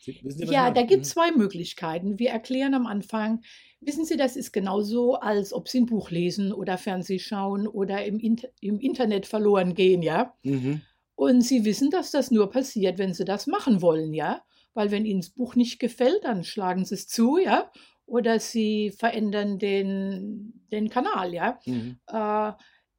Sie, 0.00 0.20
Sie, 0.24 0.44
ja, 0.44 0.70
da 0.70 0.82
gibt 0.82 1.02
es 1.02 1.08
mhm. 1.08 1.12
zwei 1.12 1.30
Möglichkeiten. 1.32 2.18
Wir 2.18 2.30
erklären 2.30 2.74
am 2.74 2.86
Anfang, 2.86 3.42
wissen 3.80 4.04
Sie, 4.04 4.16
das 4.16 4.36
ist 4.36 4.52
genauso, 4.52 5.16
als 5.16 5.52
ob 5.52 5.68
Sie 5.68 5.80
ein 5.80 5.86
Buch 5.86 6.10
lesen 6.10 6.52
oder 6.52 6.78
Fernseh 6.78 7.18
schauen 7.18 7.66
oder 7.66 8.04
im, 8.04 8.20
Inter 8.20 8.48
im 8.60 8.78
Internet 8.78 9.26
verloren 9.26 9.74
gehen, 9.74 10.02
ja. 10.02 10.34
Mhm. 10.44 10.82
Und 11.16 11.40
Sie 11.40 11.64
wissen, 11.64 11.90
dass 11.90 12.12
das 12.12 12.30
nur 12.30 12.48
passiert, 12.48 12.98
wenn 12.98 13.12
Sie 13.12 13.24
das 13.24 13.48
machen 13.48 13.82
wollen, 13.82 14.14
ja. 14.14 14.44
Weil 14.72 14.92
wenn 14.92 15.04
Ihnen 15.04 15.20
das 15.20 15.30
Buch 15.30 15.56
nicht 15.56 15.80
gefällt, 15.80 16.22
dann 16.22 16.44
schlagen 16.44 16.84
Sie 16.84 16.94
es 16.94 17.08
zu, 17.08 17.38
ja. 17.38 17.72
Oder 18.06 18.38
Sie 18.38 18.92
verändern 18.92 19.58
den, 19.58 20.62
den 20.70 20.90
Kanal, 20.90 21.34
ja. 21.34 21.58
Mhm. 21.66 21.98
Äh, 22.06 22.52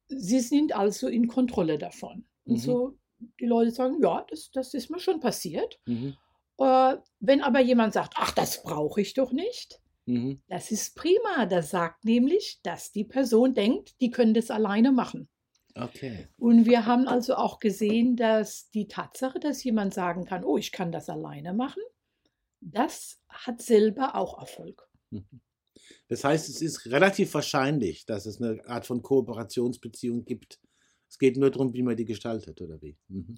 Sie 0.08 0.40
sind 0.40 0.76
also 0.76 1.08
in 1.08 1.28
Kontrolle 1.28 1.78
davon. 1.78 2.26
Und 2.50 2.56
mhm. 2.56 2.60
so 2.60 2.98
die 3.38 3.46
Leute 3.46 3.70
sagen, 3.70 3.98
ja, 4.02 4.26
das, 4.28 4.50
das 4.50 4.74
ist 4.74 4.90
mir 4.90 4.98
schon 4.98 5.20
passiert. 5.20 5.78
Mhm. 5.86 6.16
Äh, 6.58 6.96
wenn 7.20 7.42
aber 7.42 7.60
jemand 7.60 7.92
sagt, 7.92 8.14
ach, 8.16 8.32
das 8.32 8.62
brauche 8.62 9.00
ich 9.00 9.14
doch 9.14 9.32
nicht, 9.32 9.80
mhm. 10.06 10.42
das 10.48 10.70
ist 10.70 10.96
prima. 10.96 11.46
Das 11.46 11.70
sagt 11.70 12.04
nämlich, 12.04 12.60
dass 12.62 12.92
die 12.92 13.04
Person 13.04 13.54
denkt, 13.54 14.00
die 14.00 14.10
können 14.10 14.34
das 14.34 14.50
alleine 14.50 14.92
machen. 14.92 15.28
Okay. 15.76 16.28
Und 16.36 16.66
wir 16.66 16.86
haben 16.86 17.06
also 17.06 17.36
auch 17.36 17.60
gesehen, 17.60 18.16
dass 18.16 18.70
die 18.70 18.88
Tatsache, 18.88 19.38
dass 19.38 19.62
jemand 19.62 19.94
sagen 19.94 20.24
kann, 20.24 20.44
oh, 20.44 20.58
ich 20.58 20.72
kann 20.72 20.90
das 20.90 21.08
alleine 21.08 21.54
machen, 21.54 21.82
das 22.60 23.20
hat 23.28 23.62
selber 23.62 24.16
auch 24.16 24.40
Erfolg. 24.40 24.88
Mhm. 25.10 25.40
Das 26.08 26.24
heißt, 26.24 26.48
es 26.48 26.60
ist 26.60 26.86
relativ 26.86 27.32
wahrscheinlich, 27.34 28.04
dass 28.04 28.26
es 28.26 28.42
eine 28.42 28.66
Art 28.66 28.84
von 28.84 29.00
Kooperationsbeziehung 29.00 30.24
gibt 30.24 30.58
es 31.10 31.18
geht 31.18 31.36
nur 31.36 31.50
darum, 31.50 31.74
wie 31.74 31.82
man 31.82 31.96
die 31.96 32.04
gestaltet, 32.04 32.62
oder 32.62 32.80
wie? 32.80 32.96
Mhm. 33.08 33.36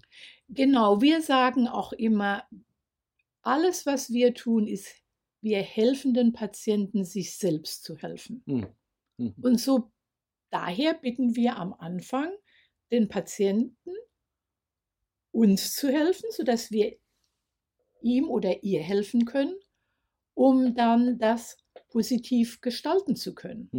Genau, 0.51 1.01
wir 1.01 1.23
sagen 1.23 1.69
auch 1.69 1.95
immer, 1.95 2.45
alles, 3.41 3.87
was 3.87 4.13
wir 4.13 4.35
tun, 4.35 4.67
ist, 4.67 4.95
wir 5.41 5.63
helfen 5.63 6.13
den 6.13 6.35
Patienten, 6.35 7.05
sich 7.05 7.37
selbst 7.37 7.83
zu 7.83 7.97
helfen. 7.97 8.43
Mhm. 8.45 8.67
Mhm. 9.17 9.35
Und 9.41 9.59
so 9.59 9.91
daher 10.51 10.93
bitten 10.93 11.35
wir 11.35 11.57
am 11.57 11.73
Anfang 11.73 12.31
den 12.91 13.09
Patienten, 13.09 13.91
uns 15.31 15.75
zu 15.75 15.89
helfen, 15.89 16.27
sodass 16.31 16.71
wir 16.71 16.99
ihm 18.03 18.29
oder 18.29 18.63
ihr 18.63 18.83
helfen 18.83 19.25
können, 19.25 19.55
um 20.35 20.75
dann 20.75 21.19
das 21.19 21.57
positiv 21.89 22.61
gestalten 22.61 23.17
zu 23.17 23.35
können. 23.35 23.71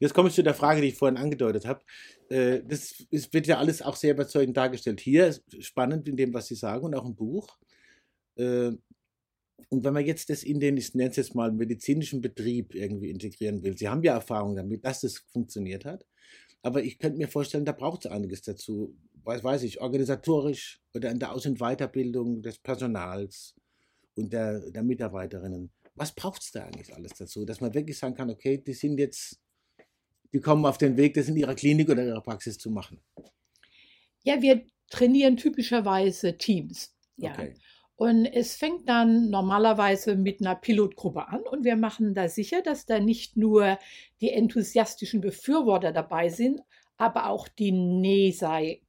Jetzt 0.00 0.14
komme 0.14 0.28
ich 0.28 0.34
zu 0.34 0.42
der 0.42 0.54
Frage, 0.54 0.80
die 0.80 0.88
ich 0.88 0.94
vorhin 0.94 1.16
angedeutet 1.16 1.66
habe. 1.66 1.82
Äh, 2.28 2.62
das 2.64 3.06
wird 3.10 3.46
ja 3.46 3.58
alles 3.58 3.82
auch 3.82 3.96
sehr 3.96 4.12
überzeugend 4.12 4.56
dargestellt. 4.56 5.00
Hier 5.00 5.34
spannend 5.58 6.08
in 6.08 6.16
dem, 6.16 6.32
was 6.32 6.46
Sie 6.46 6.54
sagen 6.54 6.84
und 6.84 6.94
auch 6.94 7.04
im 7.04 7.16
Buch. 7.16 7.58
Äh, 8.36 8.72
und 9.70 9.84
wenn 9.84 9.92
man 9.92 10.06
jetzt 10.06 10.30
das 10.30 10.44
in 10.44 10.60
den, 10.60 10.76
ich 10.76 10.94
nenne 10.94 11.10
es 11.10 11.16
jetzt 11.16 11.34
mal, 11.34 11.50
medizinischen 11.52 12.20
Betrieb 12.20 12.74
irgendwie 12.74 13.10
integrieren 13.10 13.62
will, 13.62 13.76
Sie 13.76 13.88
haben 13.88 14.02
ja 14.02 14.14
Erfahrung 14.14 14.54
damit, 14.54 14.84
dass 14.84 15.00
das 15.00 15.18
funktioniert 15.18 15.84
hat. 15.84 16.06
Aber 16.62 16.82
ich 16.82 16.98
könnte 16.98 17.18
mir 17.18 17.28
vorstellen, 17.28 17.64
da 17.64 17.72
braucht 17.72 18.04
es 18.04 18.10
einiges 18.10 18.42
dazu. 18.42 18.96
Was 19.24 19.44
weiß 19.44 19.62
ich, 19.64 19.80
organisatorisch 19.80 20.80
oder 20.94 21.10
in 21.10 21.18
der 21.18 21.32
Aus- 21.32 21.46
und 21.46 21.58
Weiterbildung 21.58 22.42
des 22.42 22.58
Personals 22.58 23.54
und 24.14 24.32
der, 24.32 24.70
der 24.70 24.82
Mitarbeiterinnen. 24.82 25.70
Was 25.94 26.14
braucht 26.14 26.42
es 26.42 26.52
da 26.52 26.64
eigentlich 26.64 26.94
alles 26.94 27.12
dazu, 27.14 27.44
dass 27.44 27.60
man 27.60 27.74
wirklich 27.74 27.98
sagen 27.98 28.14
kann, 28.14 28.30
okay, 28.30 28.58
die 28.58 28.72
sind 28.72 28.98
jetzt 28.98 29.40
die 30.32 30.40
kommen 30.40 30.66
auf 30.66 30.78
den 30.78 30.96
Weg, 30.96 31.14
das 31.14 31.28
in 31.28 31.36
ihrer 31.36 31.54
Klinik 31.54 31.88
oder 31.88 32.04
ihrer 32.04 32.20
Praxis 32.20 32.58
zu 32.58 32.70
machen? 32.70 33.00
Ja, 34.22 34.42
wir 34.42 34.62
trainieren 34.90 35.36
typischerweise 35.36 36.36
Teams. 36.36 36.94
Ja. 37.16 37.32
Okay. 37.32 37.54
Und 37.96 38.26
es 38.26 38.54
fängt 38.54 38.88
dann 38.88 39.28
normalerweise 39.28 40.14
mit 40.14 40.40
einer 40.40 40.54
Pilotgruppe 40.54 41.26
an 41.26 41.40
und 41.40 41.64
wir 41.64 41.74
machen 41.74 42.14
da 42.14 42.28
sicher, 42.28 42.62
dass 42.62 42.86
da 42.86 43.00
nicht 43.00 43.36
nur 43.36 43.76
die 44.20 44.30
enthusiastischen 44.30 45.20
Befürworter 45.20 45.90
dabei 45.90 46.28
sind, 46.28 46.60
aber 46.96 47.28
auch 47.28 47.48
die 47.48 47.72
nee 47.72 48.32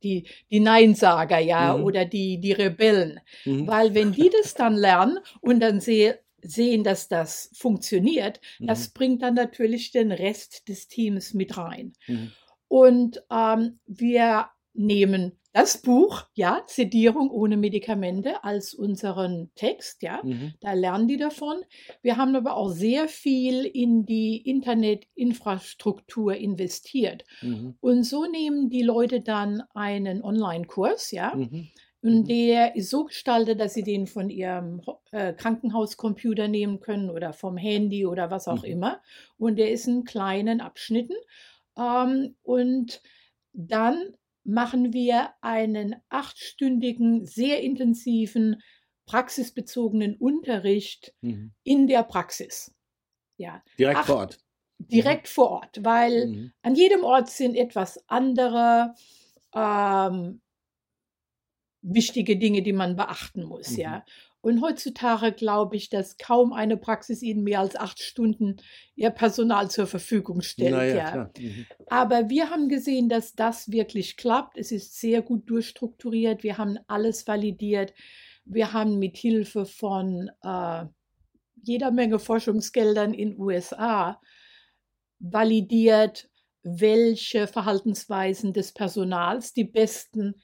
die, 0.03 0.27
die 0.51 0.59
Neinsager, 0.59 1.39
ja, 1.39 1.75
mhm. 1.75 1.83
oder 1.85 2.05
die, 2.05 2.39
die 2.39 2.51
Rebellen. 2.51 3.19
Mhm. 3.45 3.65
Weil 3.65 3.95
wenn 3.95 4.11
die 4.11 4.29
das 4.29 4.53
dann 4.53 4.75
lernen 4.75 5.17
und 5.41 5.59
dann 5.59 5.79
sehen, 5.79 6.15
sehen, 6.43 6.83
dass 6.83 7.07
das 7.07 7.51
funktioniert, 7.53 8.39
mhm. 8.59 8.67
das 8.67 8.89
bringt 8.89 9.21
dann 9.21 9.35
natürlich 9.35 9.91
den 9.91 10.11
Rest 10.11 10.67
des 10.67 10.87
Teams 10.87 11.33
mit 11.33 11.57
rein. 11.57 11.93
Mhm. 12.07 12.31
Und 12.67 13.23
ähm, 13.31 13.79
wir 13.87 14.49
nehmen 14.73 15.39
das 15.51 15.81
Buch, 15.81 16.25
ja, 16.35 16.61
Sedierung 16.67 17.31
ohne 17.31 17.57
Medikamente 17.57 18.43
als 18.43 18.75
unseren 18.75 19.49
Text, 19.55 20.03
ja, 20.03 20.21
Mhm. 20.23 20.53
da 20.61 20.73
lernen 20.73 21.07
die 21.07 21.17
davon. 21.17 21.57
Wir 22.03 22.17
haben 22.17 22.35
aber 22.35 22.55
auch 22.55 22.69
sehr 22.69 23.07
viel 23.07 23.65
in 23.65 24.05
die 24.05 24.37
Internetinfrastruktur 24.47 26.35
investiert. 26.35 27.25
Mhm. 27.41 27.75
Und 27.81 28.03
so 28.03 28.25
nehmen 28.25 28.69
die 28.69 28.83
Leute 28.83 29.21
dann 29.21 29.63
einen 29.73 30.21
Online-Kurs, 30.21 31.11
ja, 31.11 31.33
Mhm. 31.35 31.69
Und 32.01 32.25
Mhm. 32.25 32.29
der 32.29 32.75
ist 32.75 32.89
so 32.89 33.05
gestaltet, 33.05 33.59
dass 33.59 33.73
sie 33.73 33.83
den 33.83 34.07
von 34.07 34.29
ihrem 34.29 34.81
äh, 35.11 35.33
Krankenhauscomputer 35.33 36.47
nehmen 36.47 36.79
können 36.79 37.09
oder 37.09 37.33
vom 37.33 37.57
Handy 37.57 38.05
oder 38.05 38.31
was 38.31 38.47
auch 38.47 38.63
Mhm. 38.63 38.63
immer. 38.63 39.01
Und 39.37 39.57
der 39.57 39.71
ist 39.71 39.87
in 39.87 40.05
kleinen 40.05 40.61
Abschnitten. 40.61 41.15
Ähm, 41.77 42.35
und 42.41 43.01
dann 43.53 44.15
machen 44.43 44.93
wir 44.93 45.31
einen 45.41 45.95
achtstündigen, 46.09 47.25
sehr 47.25 47.61
intensiven, 47.61 48.61
praxisbezogenen 49.05 50.15
Unterricht 50.15 51.13
Mhm. 51.23 51.49
in 51.63 51.87
der 51.87 52.03
Praxis. 52.03 52.73
Ja, 53.37 53.63
Direkt 53.79 54.05
Ach, 54.05 54.05
vor 54.05 54.17
Ort. 54.17 54.39
direkt 54.79 55.27
vor 55.27 55.51
Ort, 55.51 55.83
weil 55.83 56.31
Mhm. 56.31 56.51
an 56.63 56.75
jedem 56.75 57.03
Ort 57.03 57.29
sind 57.29 57.55
etwas 57.55 58.03
andere 58.09 58.95
ähm, 59.53 60.41
wichtige 61.81 62.37
Dinge, 62.37 62.61
die 62.61 62.73
man 62.73 62.95
beachten 62.95 63.43
muss, 63.43 63.71
Mhm. 63.71 63.79
ja. 63.79 64.05
Und 64.41 64.61
heutzutage 64.61 65.33
glaube 65.33 65.75
ich, 65.75 65.89
dass 65.89 66.17
kaum 66.17 66.53
eine 66.53 66.77
Praxis 66.77 67.21
Ihnen 67.21 67.43
mehr 67.43 67.59
als 67.59 67.75
acht 67.75 67.99
Stunden 67.99 68.55
ihr 68.95 69.09
Personal 69.09 69.69
zur 69.69 69.85
Verfügung 69.85 70.41
stellt, 70.41 70.71
Naja, 70.71 70.95
ja. 70.95 71.31
Mhm. 71.37 71.65
Aber 71.87 72.29
wir 72.29 72.49
haben 72.49 72.69
gesehen, 72.69 73.09
dass 73.09 73.33
das 73.35 73.69
wirklich 73.71 74.15
klappt. 74.15 74.57
Es 74.57 74.71
ist 74.71 74.97
sehr 74.99 75.21
gut 75.21 75.49
durchstrukturiert. 75.49 76.43
Wir 76.43 76.57
haben 76.57 76.79
alles 76.87 77.27
validiert. 77.27 77.93
Wir 78.45 78.71
haben 78.71 78.97
mit 78.97 79.17
Hilfe 79.17 79.65
von 79.65 80.31
äh, 80.41 80.85
jeder 81.61 81.91
Menge 81.91 82.17
Forschungsgeldern 82.19 83.13
in 83.13 83.37
USA 83.37 84.21
validiert, 85.19 86.29
welche 86.63 87.47
Verhaltensweisen 87.47 88.53
des 88.53 88.71
Personals 88.73 89.53
die 89.53 89.65
besten 89.65 90.35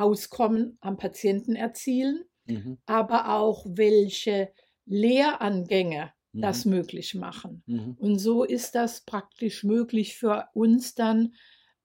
Auskommen 0.00 0.78
am 0.80 0.96
Patienten 0.96 1.56
erzielen, 1.56 2.24
Mhm. 2.46 2.78
aber 2.86 3.34
auch 3.38 3.66
welche 3.68 4.50
Lehrangänge 4.86 6.12
Mhm. 6.32 6.40
das 6.40 6.64
möglich 6.64 7.14
machen. 7.14 7.62
Mhm. 7.66 7.96
Und 7.98 8.18
so 8.18 8.44
ist 8.44 8.74
das 8.74 9.04
praktisch 9.04 9.64
möglich 9.64 10.16
für 10.16 10.48
uns 10.54 10.94
dann 10.94 11.34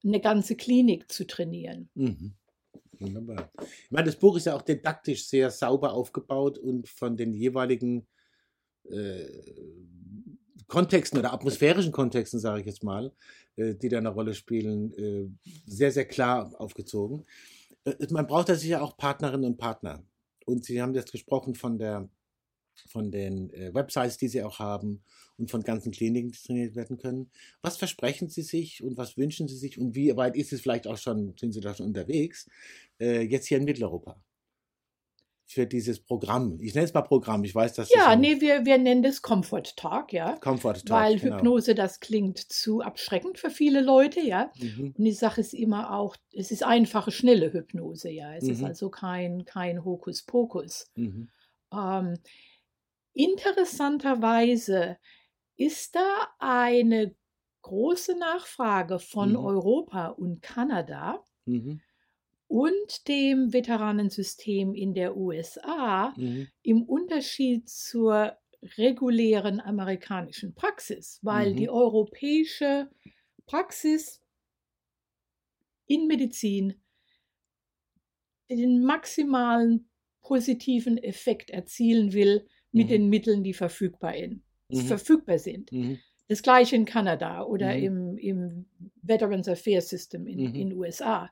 eine 0.03 0.19
ganze 0.21 0.55
Klinik 0.55 1.11
zu 1.11 1.25
trainieren. 1.25 1.89
Mhm. 1.95 2.33
Wunderbar. 2.99 3.51
Ich 3.61 3.91
meine, 3.91 4.05
das 4.05 4.15
Buch 4.15 4.37
ist 4.37 4.45
ja 4.45 4.55
auch 4.55 4.61
didaktisch 4.61 5.27
sehr 5.27 5.51
sauber 5.51 5.93
aufgebaut 5.93 6.57
und 6.57 6.87
von 6.87 7.17
den 7.17 7.33
jeweiligen 7.33 8.07
äh, 8.89 9.25
Kontexten 10.67 11.19
oder 11.19 11.33
atmosphärischen 11.33 11.91
Kontexten, 11.91 12.39
sage 12.39 12.61
ich 12.61 12.65
jetzt 12.65 12.83
mal, 12.83 13.11
äh, 13.55 13.75
die 13.75 13.89
da 13.89 13.97
eine 13.97 14.09
Rolle 14.09 14.33
spielen, 14.33 14.93
äh, 14.93 15.29
sehr, 15.67 15.91
sehr 15.91 16.05
klar 16.05 16.53
aufgezogen. 16.59 17.25
Äh, 17.85 17.95
man 18.11 18.27
braucht 18.27 18.49
da 18.49 18.55
sicher 18.55 18.83
auch 18.83 18.97
Partnerinnen 18.97 19.45
und 19.45 19.57
Partner. 19.57 20.03
Und 20.45 20.65
Sie 20.65 20.81
haben 20.81 20.93
jetzt 20.93 21.11
gesprochen 21.11 21.55
von 21.55 21.77
der 21.77 22.09
von 22.89 23.11
den 23.11 23.51
äh, 23.53 23.73
Websites, 23.73 24.17
die 24.17 24.27
Sie 24.27 24.43
auch 24.43 24.59
haben 24.59 25.03
und 25.37 25.49
von 25.49 25.63
ganzen 25.63 25.91
Kliniken, 25.91 26.31
die 26.31 26.37
trainiert 26.37 26.75
werden 26.75 26.97
können. 26.97 27.31
Was 27.61 27.77
versprechen 27.77 28.29
Sie 28.29 28.41
sich 28.41 28.83
und 28.83 28.97
was 28.97 29.17
wünschen 29.17 29.47
Sie 29.47 29.57
sich 29.57 29.79
und 29.79 29.95
wie 29.95 30.15
weit 30.15 30.35
ist 30.35 30.53
es 30.53 30.61
vielleicht 30.61 30.87
auch 30.87 30.97
schon, 30.97 31.35
sind 31.39 31.53
Sie 31.53 31.61
da 31.61 31.73
schon 31.73 31.87
unterwegs, 31.87 32.49
äh, 32.99 33.21
jetzt 33.21 33.47
hier 33.47 33.57
in 33.57 33.65
Mitteleuropa? 33.65 34.21
Für 35.47 35.67
dieses 35.67 35.99
Programm. 36.03 36.59
Ich 36.59 36.73
nenne 36.73 36.85
es 36.85 36.93
mal 36.93 37.01
Programm, 37.03 37.43
ich 37.43 37.53
weiß, 37.53 37.73
dass 37.75 37.93
Ja, 37.93 38.07
das 38.07 38.17
nee, 38.19 38.41
wir, 38.41 38.65
wir 38.65 38.77
nennen 38.79 39.03
das 39.03 39.21
Comfort 39.21 39.75
Talk, 39.75 40.11
ja. 40.11 40.37
Comfort 40.37 40.83
Talk, 40.85 40.89
Weil 40.89 41.19
genau. 41.19 41.35
Hypnose, 41.37 41.75
das 41.75 41.99
klingt 41.99 42.39
zu 42.39 42.81
abschreckend 42.81 43.37
für 43.37 43.51
viele 43.51 43.81
Leute, 43.81 44.21
ja. 44.21 44.51
Mhm. 44.59 44.95
Und 44.97 45.03
die 45.03 45.11
Sache 45.11 45.41
ist 45.41 45.53
immer 45.53 45.93
auch, 45.95 46.15
es 46.33 46.49
ist 46.51 46.63
einfache, 46.63 47.11
schnelle 47.11 47.53
Hypnose, 47.53 48.09
ja. 48.09 48.33
Es 48.35 48.47
ist 48.47 48.59
Mhm. 48.59 48.65
also 48.65 48.89
kein, 48.89 49.45
kein 49.45 49.85
Hokuspokus. 49.85 50.87
Mhm. 50.95 51.29
Ähm, 51.73 52.15
interessanterweise 53.13 54.97
ist 55.57 55.95
da 55.95 56.27
eine 56.39 57.15
große 57.61 58.17
Nachfrage 58.17 58.99
von 58.99 59.31
Mhm. 59.31 59.37
Europa 59.37 60.07
und 60.09 60.41
Kanada 60.41 61.25
Mhm. 61.47 61.79
Und 62.47 63.07
dem 63.07 63.53
Veteranensystem 63.53 64.73
in 64.73 64.93
der 64.93 65.17
USA 65.17 66.13
Mhm. 66.17 66.47
im 66.63 66.83
Unterschied 66.83 67.69
zur 67.69 68.37
regulären 68.77 69.59
amerikanischen 69.61 70.55
Praxis, 70.55 71.19
weil 71.21 71.53
Mhm. 71.53 71.57
die 71.57 71.69
europäische 71.69 72.89
Praxis 73.45 74.21
in 75.87 76.07
Medizin 76.07 76.75
den 78.49 78.83
maximalen 78.83 79.89
positiven 80.21 80.97
Effekt 80.97 81.49
erzielen 81.49 82.13
will 82.13 82.47
mit 82.71 82.87
Mhm. 82.87 82.89
den 82.89 83.09
Mitteln, 83.09 83.43
die 83.43 83.53
verfügbar, 83.53 84.15
in, 84.15 84.43
Mhm. 84.69 84.81
verfügbar 84.87 85.39
sind. 85.39 85.71
Mhm. 85.71 85.99
Das 86.27 86.41
gleiche 86.41 86.75
in 86.75 86.85
Kanada 86.85 87.43
oder 87.43 87.75
Mhm. 87.75 87.83
im, 87.83 88.17
im 88.17 88.65
Veterans 89.03 89.47
Affairs 89.47 89.89
System 89.89 90.25
in 90.27 90.53
den 90.53 90.73
USA. 90.73 91.29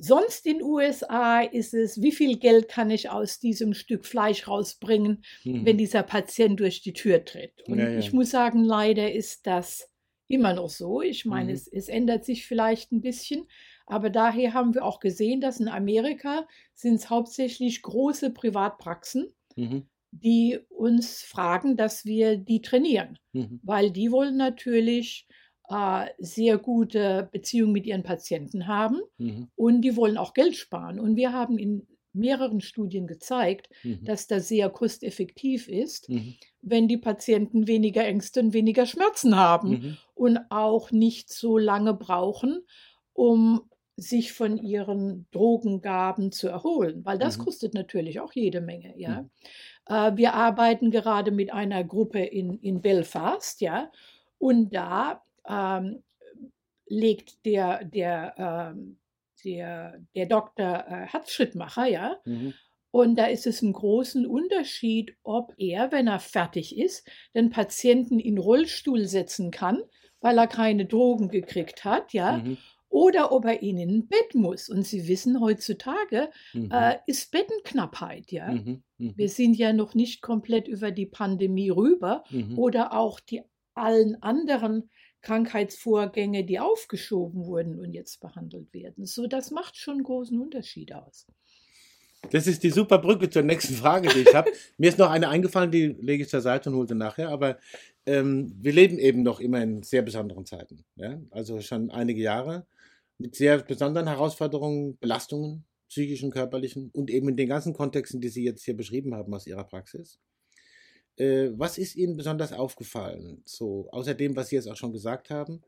Sonst 0.00 0.46
in 0.46 0.62
USA 0.62 1.40
ist 1.40 1.74
es, 1.74 2.00
wie 2.00 2.12
viel 2.12 2.38
Geld 2.38 2.68
kann 2.68 2.90
ich 2.90 3.10
aus 3.10 3.40
diesem 3.40 3.74
Stück 3.74 4.06
Fleisch 4.06 4.46
rausbringen, 4.46 5.24
Mhm. 5.44 5.66
wenn 5.66 5.76
dieser 5.78 6.04
Patient 6.04 6.60
durch 6.60 6.82
die 6.82 6.92
Tür 6.92 7.24
tritt. 7.24 7.62
Und 7.66 7.78
Ja, 7.78 7.88
ja. 7.90 7.98
ich 7.98 8.12
muss 8.12 8.30
sagen, 8.30 8.62
leider 8.64 9.12
ist 9.12 9.46
das 9.48 9.90
immer 10.28 10.52
noch 10.54 10.68
so. 10.70 11.02
Ich 11.02 11.24
meine, 11.24 11.48
Mhm. 11.50 11.54
es, 11.54 11.66
es 11.68 11.88
ändert 11.88 12.24
sich 12.24 12.46
vielleicht 12.46 12.92
ein 12.92 13.00
bisschen, 13.00 13.48
aber 13.86 14.10
daher 14.10 14.54
haben 14.54 14.74
wir 14.74 14.84
auch 14.84 15.00
gesehen, 15.00 15.40
dass 15.40 15.58
in 15.60 15.68
Amerika 15.68 16.46
sind 16.74 16.94
es 16.96 17.10
hauptsächlich 17.10 17.82
große 17.82 18.30
Privatpraxen, 18.30 19.32
Mhm. 19.56 19.88
die 20.10 20.58
uns 20.70 21.22
fragen, 21.22 21.76
dass 21.76 22.04
wir 22.04 22.36
die 22.38 22.62
trainieren, 22.62 23.18
Mhm. 23.32 23.60
weil 23.62 23.90
die 23.90 24.10
wollen 24.12 24.36
natürlich 24.36 25.26
sehr 26.18 26.58
gute 26.58 27.28
Beziehungen 27.32 27.72
mit 27.72 27.86
ihren 27.86 28.02
Patienten 28.02 28.66
haben 28.66 29.00
Mhm. 29.18 29.48
und 29.54 29.82
die 29.82 29.96
wollen 29.96 30.16
auch 30.16 30.32
Geld 30.34 30.56
sparen. 30.56 30.98
Und 30.98 31.16
wir 31.16 31.32
haben 31.32 31.58
in 31.58 31.86
mehreren 32.14 32.60
Studien 32.60 33.06
gezeigt, 33.06 33.68
Mhm. 33.84 34.04
dass 34.04 34.26
das 34.26 34.48
sehr 34.48 34.70
kosteffektiv 34.70 35.68
ist, 35.68 36.08
Mhm. 36.08 36.34
wenn 36.62 36.88
die 36.88 36.96
Patienten 36.96 37.66
weniger 37.66 38.04
Ängste 38.04 38.40
und 38.40 38.52
weniger 38.54 38.86
Schmerzen 38.86 39.36
haben 39.36 39.70
Mhm. 39.70 39.96
und 40.14 40.38
auch 40.50 40.90
nicht 40.90 41.30
so 41.30 41.58
lange 41.58 41.94
brauchen, 41.94 42.62
um 43.12 43.62
sich 43.96 44.32
von 44.32 44.56
ihren 44.56 45.26
Drogengaben 45.32 46.32
zu 46.32 46.48
erholen, 46.48 47.04
weil 47.04 47.18
das 47.18 47.36
Mhm. 47.36 47.42
kostet 47.42 47.74
natürlich 47.74 48.20
auch 48.20 48.32
jede 48.32 48.60
Menge, 48.60 48.94
ja. 48.96 49.22
Mhm. 49.22 49.30
Äh, 49.86 50.16
wir 50.16 50.34
arbeiten 50.34 50.90
gerade 50.90 51.30
mit 51.30 51.52
einer 51.52 51.84
Gruppe 51.84 52.20
in, 52.20 52.58
in 52.60 52.80
Belfast, 52.80 53.60
ja, 53.60 53.90
und 54.38 54.74
da 54.74 55.22
ähm, 55.48 56.02
legt 56.86 57.44
der, 57.44 57.84
der, 57.84 58.34
ähm, 58.74 58.98
der, 59.44 60.00
der 60.14 60.26
Doktor 60.26 60.84
äh, 60.88 61.06
Herzschrittmacher, 61.06 61.86
ja, 61.86 62.16
Mhm. 62.24 62.54
und 62.90 63.16
da 63.18 63.26
ist 63.26 63.46
es 63.46 63.62
ein 63.62 63.72
großen 63.72 64.26
Unterschied, 64.26 65.16
ob 65.22 65.52
er, 65.58 65.92
wenn 65.92 66.06
er 66.08 66.20
fertig 66.20 66.76
ist, 66.78 67.06
den 67.34 67.50
Patienten 67.50 68.18
in 68.18 68.38
Rollstuhl 68.38 69.04
setzen 69.06 69.50
kann, 69.50 69.82
weil 70.20 70.38
er 70.38 70.46
keine 70.48 70.86
Drogen 70.86 71.28
gekriegt 71.28 71.84
hat, 71.84 72.12
ja, 72.12 72.38
Mhm. 72.38 72.56
oder 72.88 73.30
ob 73.32 73.44
er 73.44 73.62
ihn 73.62 73.78
in 73.78 73.90
ein 73.90 74.08
Bett 74.08 74.34
muss. 74.34 74.70
Und 74.70 74.84
Sie 74.86 75.06
wissen, 75.08 75.40
heutzutage 75.40 76.30
Mhm. 76.54 76.70
äh, 76.72 76.96
ist 77.06 77.30
Bettenknappheit, 77.30 78.32
ja. 78.32 78.50
Mhm. 78.50 78.82
Mhm. 78.96 79.12
Wir 79.16 79.28
sind 79.28 79.54
ja 79.54 79.72
noch 79.74 79.94
nicht 79.94 80.22
komplett 80.22 80.66
über 80.66 80.90
die 80.90 81.06
Pandemie 81.06 81.68
rüber 81.70 82.24
Mhm. 82.30 82.58
oder 82.58 82.94
auch 82.94 83.20
die 83.20 83.42
allen 83.74 84.20
anderen 84.22 84.90
Krankheitsvorgänge, 85.22 86.44
die 86.44 86.60
aufgeschoben 86.60 87.44
wurden 87.44 87.78
und 87.78 87.92
jetzt 87.92 88.20
behandelt 88.20 88.72
werden. 88.72 89.04
So, 89.06 89.26
das 89.26 89.50
macht 89.50 89.76
schon 89.76 89.94
einen 89.94 90.04
großen 90.04 90.38
Unterschied 90.40 90.92
aus. 90.92 91.26
Das 92.30 92.46
ist 92.46 92.62
die 92.62 92.70
super 92.70 92.98
Brücke 92.98 93.30
zur 93.30 93.42
nächsten 93.42 93.74
Frage, 93.74 94.08
die 94.08 94.20
ich 94.20 94.34
habe. 94.34 94.50
Mir 94.76 94.88
ist 94.88 94.98
noch 94.98 95.10
eine 95.10 95.28
eingefallen, 95.28 95.70
die 95.70 95.86
lege 96.00 96.24
ich 96.24 96.28
zur 96.28 96.40
Seite 96.40 96.70
und 96.70 96.76
hole 96.76 96.88
sie 96.88 96.94
nachher. 96.94 97.28
Aber 97.30 97.58
ähm, 98.06 98.52
wir 98.60 98.72
leben 98.72 98.98
eben 98.98 99.22
noch 99.22 99.40
immer 99.40 99.62
in 99.62 99.82
sehr 99.82 100.02
besonderen 100.02 100.44
Zeiten. 100.44 100.84
Ja? 100.96 101.20
Also 101.30 101.60
schon 101.60 101.90
einige 101.90 102.20
Jahre 102.20 102.66
mit 103.18 103.34
sehr 103.34 103.58
besonderen 103.58 104.08
Herausforderungen, 104.08 104.98
Belastungen, 104.98 105.64
psychischen, 105.88 106.30
körperlichen 106.30 106.90
und 106.92 107.10
eben 107.10 107.28
in 107.28 107.36
den 107.36 107.48
ganzen 107.48 107.72
Kontexten, 107.72 108.20
die 108.20 108.28
Sie 108.28 108.44
jetzt 108.44 108.64
hier 108.64 108.76
beschrieben 108.76 109.14
haben 109.14 109.32
aus 109.34 109.46
Ihrer 109.46 109.64
Praxis. 109.64 110.18
Äh, 111.18 111.50
was 111.58 111.78
ist 111.78 111.96
Ihnen 111.96 112.16
besonders 112.16 112.52
aufgefallen? 112.52 113.42
So, 113.44 113.88
außer 113.90 114.14
dem, 114.14 114.36
was 114.36 114.48
Sie 114.48 114.56
jetzt 114.56 114.68
auch 114.68 114.76
schon 114.76 114.92
gesagt 114.92 115.30
haben. 115.30 115.62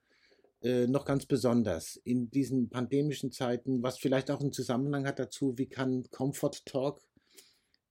äh, 0.62 0.86
noch 0.86 1.04
ganz 1.04 1.26
besonders 1.26 1.96
in 1.96 2.30
diesen 2.30 2.68
pandemischen 2.68 3.32
Zeiten, 3.32 3.82
was 3.82 3.98
vielleicht 3.98 4.30
auch 4.30 4.40
einen 4.40 4.52
Zusammenhang 4.52 5.06
hat 5.06 5.18
dazu, 5.18 5.56
wie 5.56 5.68
kann 5.68 6.04
Comfort 6.10 6.64
Talk 6.66 7.00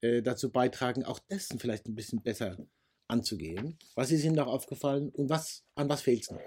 äh, 0.01 0.21
dazu 0.21 0.51
beitragen, 0.51 1.03
auch 1.03 1.19
dessen 1.19 1.59
vielleicht 1.59 1.87
ein 1.87 1.95
bisschen 1.95 2.21
besser 2.21 2.57
anzugehen? 3.07 3.77
Was 3.95 4.11
ist 4.11 4.23
Ihnen 4.23 4.35
noch 4.35 4.47
aufgefallen 4.47 5.09
und 5.09 5.29
was, 5.29 5.63
an 5.75 5.89
was 5.89 6.01
fehlt 6.01 6.21
es 6.21 6.31
noch? 6.31 6.41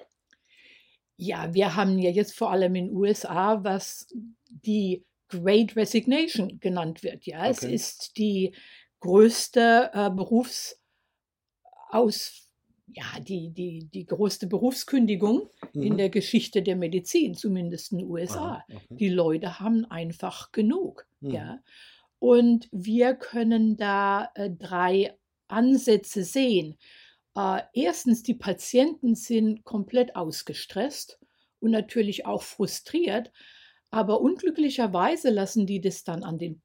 Ja, 1.16 1.52
wir 1.54 1.76
haben 1.76 1.98
ja 1.98 2.10
jetzt 2.10 2.36
vor 2.36 2.50
allem 2.50 2.74
in 2.74 2.86
den 2.86 2.96
USA, 2.96 3.62
was 3.62 4.06
die 4.48 5.04
Great 5.28 5.76
Resignation 5.76 6.58
genannt 6.60 7.02
wird. 7.02 7.26
Ja, 7.26 7.40
okay. 7.40 7.50
es 7.50 7.62
ist 7.62 8.16
die 8.16 8.54
größte 9.00 9.90
äh, 9.92 10.10
Berufsaus, 11.92 12.48
ja, 12.94 13.20
die, 13.20 13.50
die, 13.50 13.88
die 13.92 14.06
größte 14.06 14.46
Berufskündigung 14.46 15.48
mhm. 15.72 15.82
in 15.82 15.96
der 15.96 16.10
Geschichte 16.10 16.62
der 16.62 16.76
Medizin, 16.76 17.34
zumindest 17.34 17.92
in 17.92 17.98
den 17.98 18.10
USA. 18.10 18.56
Ah, 18.56 18.64
okay. 18.68 18.86
Die 18.90 19.08
Leute 19.08 19.60
haben 19.60 19.84
einfach 19.86 20.52
genug. 20.52 21.06
Mhm. 21.20 21.30
Ja. 21.30 21.58
Und 22.18 22.68
wir 22.70 23.14
können 23.14 23.76
da 23.76 24.30
äh, 24.34 24.50
drei 24.50 25.16
Ansätze 25.48 26.24
sehen. 26.24 26.76
Äh, 27.34 27.62
erstens, 27.72 28.22
die 28.22 28.34
Patienten 28.34 29.14
sind 29.14 29.64
komplett 29.64 30.14
ausgestresst 30.14 31.18
und 31.60 31.70
natürlich 31.70 32.26
auch 32.26 32.42
frustriert, 32.42 33.32
aber 33.90 34.20
unglücklicherweise 34.20 35.30
lassen 35.30 35.66
die 35.66 35.80
das 35.80 36.04
dann 36.04 36.24
an, 36.24 36.38
den, 36.38 36.62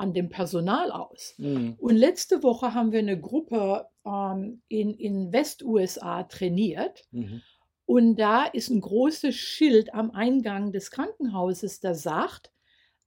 an 0.00 0.14
dem 0.14 0.28
Personal 0.30 0.90
aus. 0.90 1.34
Mhm. 1.38 1.76
Und 1.78 1.96
letzte 1.96 2.42
Woche 2.42 2.74
haben 2.74 2.90
wir 2.90 3.00
eine 3.00 3.20
Gruppe 3.20 3.86
ähm, 4.04 4.62
in, 4.68 4.94
in 4.94 5.32
West-USA 5.32 6.24
trainiert. 6.24 7.04
Mhm. 7.10 7.42
Und 7.84 8.16
da 8.16 8.44
ist 8.44 8.70
ein 8.70 8.80
großes 8.80 9.34
Schild 9.34 9.94
am 9.94 10.10
Eingang 10.12 10.72
des 10.72 10.90
Krankenhauses, 10.90 11.80
das 11.80 12.02
sagt, 12.02 12.50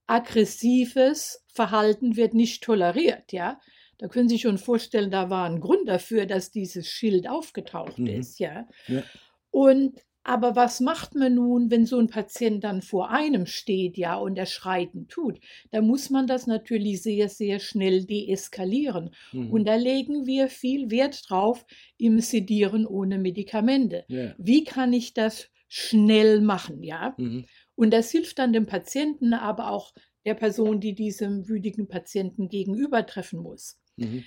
aggressives 0.06 1.44
Verhalten 1.46 2.16
wird 2.16 2.34
nicht 2.34 2.62
toleriert, 2.62 3.32
ja. 3.32 3.58
Da 3.98 4.08
können 4.08 4.28
Sie 4.28 4.34
sich 4.34 4.42
schon 4.42 4.58
vorstellen, 4.58 5.10
da 5.10 5.30
war 5.30 5.46
ein 5.46 5.60
Grund 5.60 5.88
dafür, 5.88 6.26
dass 6.26 6.50
dieses 6.50 6.88
Schild 6.88 7.28
aufgetaucht 7.28 7.98
mhm. 7.98 8.08
ist, 8.08 8.38
ja? 8.38 8.68
ja. 8.88 9.02
Und 9.50 10.00
aber 10.24 10.56
was 10.56 10.80
macht 10.80 11.14
man 11.14 11.34
nun, 11.34 11.70
wenn 11.70 11.84
so 11.84 11.98
ein 11.98 12.08
Patient 12.08 12.64
dann 12.64 12.80
vor 12.80 13.10
einem 13.10 13.44
steht, 13.44 13.98
ja, 13.98 14.16
und 14.16 14.38
er 14.38 14.46
schreiten 14.46 15.06
tut? 15.06 15.38
Da 15.70 15.82
muss 15.82 16.08
man 16.08 16.26
das 16.26 16.46
natürlich 16.46 17.02
sehr, 17.02 17.28
sehr 17.28 17.60
schnell 17.60 18.04
deeskalieren. 18.06 19.14
Mhm. 19.32 19.50
Und 19.50 19.66
da 19.66 19.76
legen 19.76 20.26
wir 20.26 20.48
viel 20.48 20.90
Wert 20.90 21.28
drauf 21.28 21.66
im 21.98 22.20
Sedieren 22.20 22.86
ohne 22.86 23.18
Medikamente. 23.18 24.06
Yeah. 24.08 24.34
Wie 24.38 24.64
kann 24.64 24.94
ich 24.94 25.12
das 25.12 25.50
schnell 25.68 26.40
machen, 26.40 26.82
ja? 26.82 27.14
Mhm. 27.18 27.44
Und 27.74 27.92
das 27.92 28.10
hilft 28.10 28.38
dann 28.38 28.54
dem 28.54 28.66
Patienten, 28.66 29.34
aber 29.34 29.70
auch 29.70 29.92
der 30.24 30.34
Person, 30.34 30.80
die 30.80 30.94
diesem 30.94 31.48
wütigen 31.48 31.86
Patienten 31.86 32.48
gegenübertreffen 32.48 33.40
muss. 33.40 33.78
Mhm. 33.96 34.24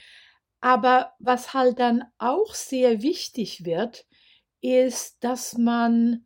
Aber 0.59 1.13
was 1.19 1.55
halt 1.55 1.79
dann 1.79 2.03
auch 2.19 2.53
sehr 2.53 3.01
wichtig 3.01 3.65
wird, 3.65 4.05
ist, 4.61 5.23
dass 5.23 5.57
man 5.57 6.25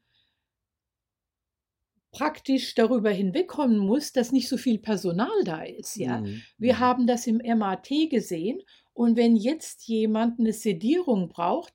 praktisch 2.12 2.76
darüber 2.76 3.10
hinwegkommen 3.10 3.78
muss, 3.78 4.12
dass 4.12 4.32
nicht 4.32 4.50
so 4.50 4.58
viel 4.58 4.80
Personal 4.80 5.44
da 5.46 5.64
ist. 5.64 5.96
Ja? 5.96 6.20
Mhm. 6.20 6.42
Wir 6.58 6.76
mhm. 6.76 6.80
haben 6.80 7.08
das 7.08 7.26
im 7.28 7.38
MAT 7.38 7.90
gesehen 8.10 8.62
und 8.94 9.16
wenn 9.16 9.36
jetzt 9.36 9.88
jemand 9.88 10.40
eine 10.40 10.54
Sedierung 10.54 11.30
braucht, 11.30 11.74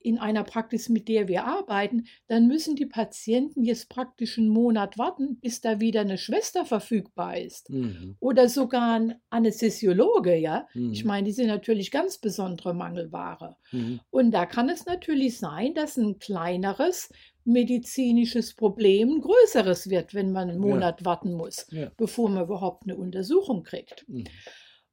in 0.00 0.18
einer 0.18 0.42
Praxis, 0.42 0.88
mit 0.88 1.06
der 1.06 1.28
wir 1.28 1.44
arbeiten, 1.44 2.06
dann 2.26 2.48
müssen 2.48 2.74
die 2.74 2.86
Patienten 2.86 3.62
jetzt 3.62 3.88
praktisch 3.88 4.38
einen 4.38 4.48
Monat 4.48 4.98
warten, 4.98 5.38
bis 5.40 5.60
da 5.60 5.78
wieder 5.78 6.00
eine 6.00 6.18
Schwester 6.18 6.64
verfügbar 6.64 7.38
ist. 7.38 7.70
Mhm. 7.70 8.16
Oder 8.18 8.48
sogar 8.48 8.98
ein 8.98 9.14
Anästhesiologe, 9.30 10.34
ja. 10.34 10.66
Mhm. 10.74 10.92
Ich 10.92 11.04
meine, 11.04 11.26
die 11.26 11.32
sind 11.32 11.46
natürlich 11.46 11.92
ganz 11.92 12.18
besondere 12.18 12.74
Mangelware. 12.74 13.56
Mhm. 13.70 14.00
Und 14.10 14.32
da 14.32 14.46
kann 14.46 14.68
es 14.68 14.84
natürlich 14.84 15.38
sein, 15.38 15.74
dass 15.74 15.96
ein 15.96 16.18
kleineres 16.18 17.10
medizinisches 17.44 18.54
Problem 18.54 19.10
ein 19.10 19.20
größeres 19.20 19.88
wird, 19.88 20.12
wenn 20.12 20.32
man 20.32 20.50
einen 20.50 20.58
Monat 20.58 21.02
ja. 21.02 21.06
warten 21.06 21.32
muss, 21.32 21.66
ja. 21.70 21.92
bevor 21.96 22.28
man 22.28 22.42
überhaupt 22.42 22.82
eine 22.82 22.96
Untersuchung 22.96 23.62
kriegt. 23.62 24.04
Mhm. 24.08 24.24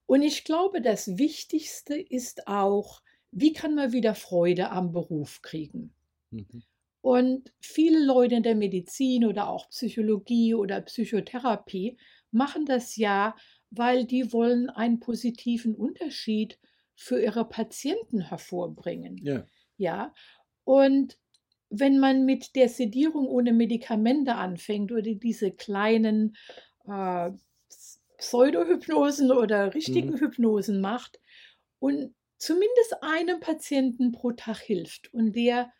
Und 0.05 0.21
ich 0.21 0.43
glaube, 0.43 0.81
das 0.81 1.17
Wichtigste 1.17 1.95
ist 1.95 2.47
auch, 2.47 3.01
wie 3.33 3.53
kann 3.53 3.75
man 3.75 3.91
wieder 3.91 4.15
Freude 4.15 4.69
am 4.69 4.91
Beruf 4.91 5.41
kriegen? 5.41 5.93
Mhm. 6.31 6.63
Und 7.01 7.51
viele 7.59 8.03
Leute 8.03 8.35
in 8.35 8.43
der 8.43 8.55
Medizin 8.55 9.25
oder 9.25 9.49
auch 9.49 9.69
Psychologie 9.69 10.53
oder 10.53 10.79
Psychotherapie 10.81 11.97
machen 12.31 12.65
das 12.65 12.95
ja, 12.95 13.35
weil 13.71 14.05
die 14.05 14.31
wollen 14.31 14.69
einen 14.69 14.99
positiven 14.99 15.75
Unterschied 15.75 16.59
für 16.95 17.21
ihre 17.21 17.47
Patienten 17.47 18.21
hervorbringen. 18.21 19.17
Ja. 19.17 19.45
ja. 19.77 20.13
Und 20.63 21.17
wenn 21.69 21.99
man 21.99 22.23
mit 22.23 22.55
der 22.55 22.69
Sedierung 22.69 23.27
ohne 23.27 23.51
Medikamente 23.51 24.35
anfängt 24.35 24.91
oder 24.91 25.01
diese 25.01 25.51
kleinen 25.51 26.37
äh, 26.85 27.31
Pseudohypnosen 28.17 29.31
oder 29.31 29.73
richtigen 29.73 30.11
mhm. 30.11 30.19
Hypnosen 30.19 30.79
macht 30.79 31.19
und 31.79 32.15
zumindest 32.43 33.01
einem 33.01 33.39
Patienten 33.39 34.11
pro 34.11 34.31
Tag 34.31 34.59
hilft 34.59 35.13
und 35.13 35.33
der 35.33 35.71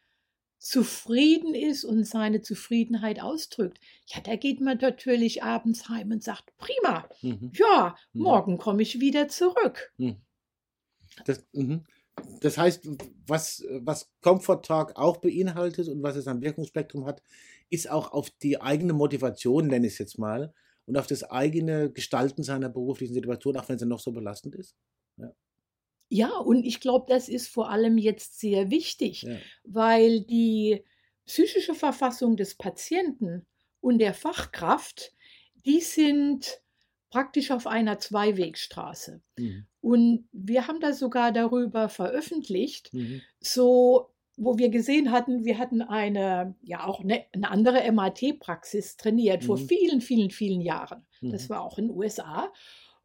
zufrieden 0.59 1.55
ist 1.55 1.83
und 1.83 2.05
seine 2.05 2.41
Zufriedenheit 2.41 3.21
ausdrückt, 3.21 3.79
ja, 4.05 4.21
da 4.21 4.37
geht 4.37 4.61
man 4.61 4.77
natürlich 4.77 5.43
abends 5.43 5.89
heim 5.89 6.11
und 6.11 6.23
sagt, 6.23 6.55
prima, 6.57 7.09
mhm. 7.21 7.51
ja, 7.53 7.97
mhm. 8.13 8.21
morgen 8.21 8.57
komme 8.57 8.81
ich 8.81 9.01
wieder 9.01 9.27
zurück. 9.27 9.91
Mhm. 9.97 10.21
Das, 11.25 11.45
mhm. 11.51 11.83
das, 12.39 12.57
heißt, 12.57 12.87
was, 13.27 13.65
was 13.81 14.09
Comfort 14.21 14.61
Talk 14.61 14.95
auch 14.95 15.17
beinhaltet 15.17 15.89
und 15.89 16.01
was 16.01 16.15
es 16.15 16.27
am 16.27 16.41
Wirkungsspektrum 16.41 17.05
hat, 17.05 17.21
ist 17.69 17.89
auch 17.89 18.13
auf 18.13 18.29
die 18.29 18.61
eigene 18.61 18.93
Motivation, 18.93 19.67
nenne 19.67 19.87
ich 19.87 19.93
es 19.93 19.99
jetzt 19.99 20.17
mal, 20.17 20.53
und 20.85 20.95
auf 20.95 21.07
das 21.07 21.25
eigene 21.25 21.91
Gestalten 21.91 22.41
seiner 22.41 22.69
beruflichen 22.69 23.13
Situation, 23.13 23.57
auch 23.57 23.67
wenn 23.67 23.79
sie 23.79 23.85
noch 23.85 23.99
so 23.99 24.13
belastend 24.13 24.55
ist. 24.55 24.77
Ja. 26.09 26.37
Und 26.37 26.63
ich 26.63 26.79
glaube, 26.79 27.05
das 27.09 27.29
ist 27.29 27.47
vor 27.47 27.69
allem 27.69 27.97
jetzt 27.97 28.39
sehr 28.39 28.69
wichtig, 28.69 29.23
ja. 29.23 29.37
weil 29.63 30.21
die 30.21 30.83
psychische 31.25 31.73
Verfassung 31.73 32.35
des 32.35 32.55
Patienten 32.55 33.45
und 33.79 33.99
der 33.99 34.13
Fachkraft, 34.13 35.13
die 35.65 35.81
sind 35.81 36.61
praktisch 37.09 37.51
auf 37.51 37.67
einer 37.67 37.99
Zweiwegstraße. 37.99 39.21
Mhm. 39.37 39.65
Und 39.81 40.27
wir 40.31 40.67
haben 40.67 40.79
da 40.79 40.93
sogar 40.93 41.31
darüber 41.31 41.89
veröffentlicht, 41.89 42.93
mhm. 42.93 43.21
so 43.39 44.09
wo 44.35 44.57
wir 44.57 44.69
gesehen 44.69 45.11
hatten, 45.11 45.45
wir 45.45 45.59
hatten 45.59 45.81
eine, 45.81 46.55
ja 46.63 46.85
auch 46.87 47.01
eine, 47.01 47.25
eine 47.33 47.51
andere 47.51 47.91
MAT-Praxis 47.91 48.97
trainiert 48.97 49.43
mhm. 49.43 49.45
vor 49.45 49.57
vielen, 49.57 50.01
vielen, 50.01 50.31
vielen 50.31 50.61
Jahren. 50.61 51.05
Das 51.21 51.45
mhm. 51.45 51.49
war 51.49 51.61
auch 51.61 51.77
in 51.77 51.87
den 51.87 51.95
USA. 51.95 52.51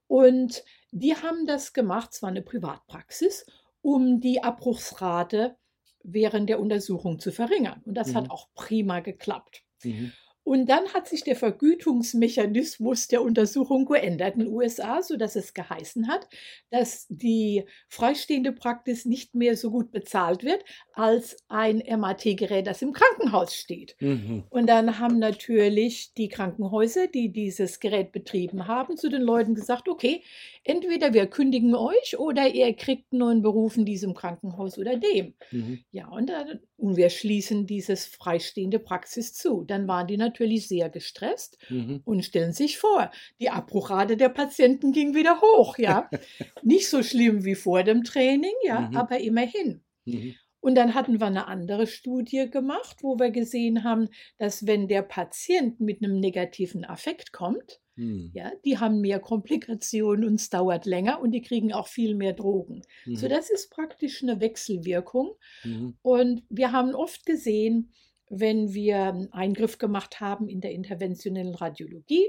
Und 0.08 0.64
die 0.90 1.14
haben 1.14 1.46
das 1.46 1.72
gemacht, 1.72 2.12
zwar 2.12 2.30
eine 2.30 2.42
Privatpraxis, 2.42 3.46
um 3.82 4.20
die 4.20 4.42
Abbruchsrate 4.42 5.56
während 6.02 6.48
der 6.48 6.58
Untersuchung 6.58 7.20
zu 7.20 7.30
verringern. 7.30 7.82
Und 7.84 7.94
das 7.94 8.08
mhm. 8.08 8.14
hat 8.16 8.30
auch 8.30 8.48
prima 8.54 9.00
geklappt. 9.00 9.62
Mhm. 9.84 10.12
Und 10.48 10.70
dann 10.70 10.94
hat 10.94 11.06
sich 11.06 11.24
der 11.24 11.36
Vergütungsmechanismus 11.36 13.06
der 13.08 13.20
Untersuchung 13.20 13.84
geändert 13.84 14.36
in 14.36 14.46
den 14.46 14.48
USA, 14.54 15.02
sodass 15.02 15.36
es 15.36 15.52
geheißen 15.52 16.08
hat, 16.08 16.26
dass 16.70 17.06
die 17.10 17.64
freistehende 17.90 18.52
Praxis 18.52 19.04
nicht 19.04 19.34
mehr 19.34 19.58
so 19.58 19.70
gut 19.70 19.90
bezahlt 19.90 20.44
wird 20.44 20.64
als 20.94 21.36
ein 21.48 21.82
MAT-Gerät, 21.86 22.66
das 22.66 22.80
im 22.80 22.94
Krankenhaus 22.94 23.54
steht. 23.54 23.94
Mhm. 24.00 24.44
Und 24.48 24.70
dann 24.70 24.98
haben 24.98 25.18
natürlich 25.18 26.14
die 26.14 26.28
Krankenhäuser, 26.28 27.08
die 27.08 27.30
dieses 27.30 27.78
Gerät 27.78 28.10
betrieben 28.10 28.66
haben, 28.66 28.96
zu 28.96 29.10
den 29.10 29.20
Leuten 29.20 29.54
gesagt, 29.54 29.86
okay, 29.86 30.22
entweder 30.64 31.12
wir 31.12 31.26
kündigen 31.26 31.74
euch 31.74 32.18
oder 32.18 32.48
ihr 32.48 32.72
kriegt 32.72 33.12
einen 33.12 33.18
neuen 33.18 33.42
Beruf 33.42 33.76
in 33.76 33.84
diesem 33.84 34.14
Krankenhaus 34.14 34.78
oder 34.78 34.96
dem. 34.96 35.34
Mhm. 35.50 35.80
Ja, 35.90 36.08
und, 36.08 36.30
dann, 36.30 36.60
und 36.78 36.96
wir 36.96 37.10
schließen 37.10 37.66
dieses 37.66 38.06
freistehende 38.06 38.78
Praxis 38.78 39.34
zu. 39.34 39.64
Dann 39.64 39.86
waren 39.86 40.06
die 40.06 40.16
natürlich 40.16 40.37
natürlich 40.38 40.68
sehr 40.68 40.88
gestresst 40.88 41.58
mhm. 41.68 42.00
und 42.04 42.24
stellen 42.24 42.52
sich 42.52 42.78
vor, 42.78 43.10
die 43.40 43.50
Abbruchrate 43.50 44.16
der 44.16 44.28
Patienten 44.28 44.92
ging 44.92 45.14
wieder 45.14 45.40
hoch, 45.40 45.78
ja. 45.78 46.08
Nicht 46.62 46.88
so 46.88 47.02
schlimm 47.02 47.44
wie 47.44 47.56
vor 47.56 47.82
dem 47.82 48.04
Training, 48.04 48.54
ja, 48.64 48.88
mhm. 48.88 48.96
aber 48.96 49.18
immerhin. 49.18 49.82
Mhm. 50.04 50.34
Und 50.60 50.74
dann 50.74 50.94
hatten 50.94 51.20
wir 51.20 51.26
eine 51.26 51.46
andere 51.46 51.86
Studie 51.86 52.50
gemacht, 52.50 52.98
wo 53.02 53.18
wir 53.18 53.30
gesehen 53.30 53.84
haben, 53.84 54.08
dass 54.38 54.66
wenn 54.66 54.88
der 54.88 55.02
Patient 55.02 55.80
mit 55.80 56.02
einem 56.02 56.18
negativen 56.18 56.84
Affekt 56.84 57.32
kommt, 57.32 57.80
hm. 57.94 58.32
ja, 58.34 58.50
die 58.64 58.78
haben 58.78 59.00
mehr 59.00 59.20
Komplikationen 59.20 60.24
und 60.24 60.34
es 60.34 60.50
dauert 60.50 60.84
länger 60.84 61.20
und 61.20 61.30
die 61.30 61.42
kriegen 61.42 61.72
auch 61.72 61.86
viel 61.86 62.16
mehr 62.16 62.32
Drogen. 62.32 62.82
Mhm. 63.06 63.16
So, 63.16 63.28
das 63.28 63.50
ist 63.50 63.70
praktisch 63.70 64.22
eine 64.22 64.40
Wechselwirkung. 64.40 65.36
Mhm. 65.62 65.96
Und 66.02 66.42
wir 66.48 66.72
haben 66.72 66.94
oft 66.94 67.24
gesehen, 67.24 67.92
wenn 68.30 68.74
wir 68.74 69.04
einen 69.04 69.32
Eingriff 69.32 69.78
gemacht 69.78 70.20
haben 70.20 70.48
in 70.48 70.60
der 70.60 70.72
interventionellen 70.72 71.54
Radiologie. 71.54 72.26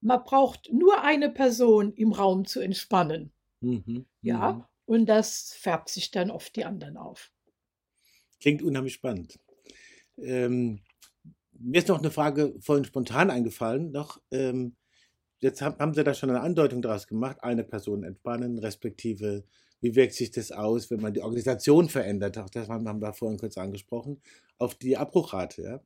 Man 0.00 0.22
braucht 0.24 0.72
nur 0.72 1.02
eine 1.02 1.30
Person 1.30 1.92
im 1.94 2.12
Raum 2.12 2.46
zu 2.46 2.60
entspannen. 2.60 3.32
Mhm. 3.60 4.06
Ja, 4.22 4.52
mhm. 4.52 4.64
und 4.86 5.06
das 5.06 5.52
färbt 5.54 5.88
sich 5.88 6.10
dann 6.10 6.30
oft 6.30 6.54
die 6.56 6.64
anderen 6.64 6.96
auf. 6.96 7.32
Klingt 8.40 8.62
unheimlich 8.62 8.94
spannend. 8.94 9.38
Ähm, 10.16 10.80
mir 11.52 11.78
ist 11.78 11.88
noch 11.88 11.98
eine 11.98 12.10
Frage 12.10 12.54
vorhin 12.60 12.84
spontan 12.84 13.30
eingefallen. 13.30 13.90
Noch, 13.90 14.20
ähm, 14.30 14.76
jetzt 15.40 15.60
haben, 15.60 15.78
haben 15.78 15.94
Sie 15.94 16.04
da 16.04 16.14
schon 16.14 16.30
eine 16.30 16.40
Andeutung 16.40 16.82
daraus 16.82 17.06
gemacht, 17.06 17.42
eine 17.42 17.64
Person 17.64 18.04
entspannen, 18.04 18.58
respektive 18.58 19.44
wie 19.80 19.94
wirkt 19.94 20.14
sich 20.14 20.30
das 20.30 20.50
aus, 20.50 20.90
wenn 20.90 21.00
man 21.00 21.12
die 21.12 21.20
Organisation 21.20 21.88
verändert? 21.88 22.38
Auch 22.38 22.50
das 22.50 22.68
haben 22.68 23.00
wir 23.00 23.12
vorhin 23.12 23.38
kurz 23.38 23.56
angesprochen, 23.58 24.20
auf 24.58 24.74
die 24.74 24.96
Abbruchrate. 24.96 25.62
Ja? 25.62 25.80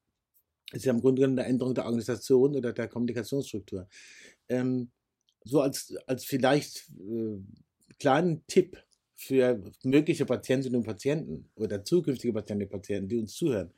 Das 0.70 0.78
ist 0.78 0.84
ja 0.86 0.92
im 0.92 1.00
Grunde 1.00 1.20
genommen 1.20 1.38
eine 1.38 1.48
Änderung 1.48 1.74
der 1.74 1.84
Organisation 1.84 2.56
oder 2.56 2.72
der 2.72 2.88
Kommunikationsstruktur. 2.88 3.88
Ähm, 4.48 4.90
so 5.44 5.60
als, 5.60 5.94
als 6.06 6.24
vielleicht 6.24 6.88
äh, 6.98 7.38
kleinen 7.98 8.46
Tipp 8.46 8.82
für 9.14 9.62
mögliche 9.84 10.26
Patientinnen 10.26 10.78
und 10.78 10.86
Patienten 10.86 11.50
oder 11.54 11.84
zukünftige 11.84 12.32
Patientinnen 12.32 12.68
und 12.68 12.72
Patienten, 12.72 13.08
die 13.08 13.18
uns 13.18 13.34
zuhören. 13.34 13.72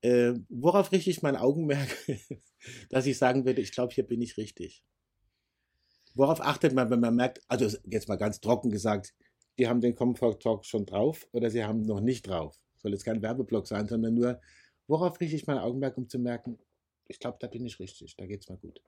Äh, 0.00 0.34
worauf 0.48 0.92
richte 0.92 1.10
ich 1.10 1.22
mein 1.22 1.36
Augenmerk, 1.36 1.88
dass 2.90 3.06
ich 3.06 3.18
sagen 3.18 3.44
würde, 3.44 3.60
ich 3.60 3.72
glaube, 3.72 3.92
hier 3.92 4.06
bin 4.06 4.22
ich 4.22 4.36
richtig? 4.36 4.82
Worauf 6.14 6.40
achtet 6.40 6.74
man, 6.74 6.90
wenn 6.90 7.00
man 7.00 7.14
merkt, 7.14 7.40
also 7.48 7.76
jetzt 7.84 8.08
mal 8.08 8.16
ganz 8.16 8.40
trocken 8.40 8.70
gesagt, 8.70 9.14
die 9.58 9.68
haben 9.68 9.80
den 9.80 9.94
Comfort 9.94 10.38
Talk 10.40 10.64
schon 10.64 10.86
drauf 10.86 11.28
oder 11.32 11.50
sie 11.50 11.64
haben 11.64 11.82
noch 11.82 12.00
nicht 12.00 12.26
drauf? 12.26 12.58
Soll 12.76 12.92
jetzt 12.92 13.04
kein 13.04 13.22
Werbeblock 13.22 13.66
sein, 13.66 13.86
sondern 13.86 14.14
nur, 14.14 14.40
worauf 14.86 15.20
richte 15.20 15.36
ich 15.36 15.46
mein 15.46 15.58
Augenmerk, 15.58 15.96
um 15.98 16.08
zu 16.08 16.18
merken, 16.18 16.58
ich 17.06 17.18
glaube, 17.18 17.38
da 17.40 17.46
bin 17.46 17.64
ich 17.66 17.78
richtig, 17.78 18.16
da 18.16 18.26
geht 18.26 18.42
es 18.42 18.48
mal 18.48 18.58
gut. 18.58 18.80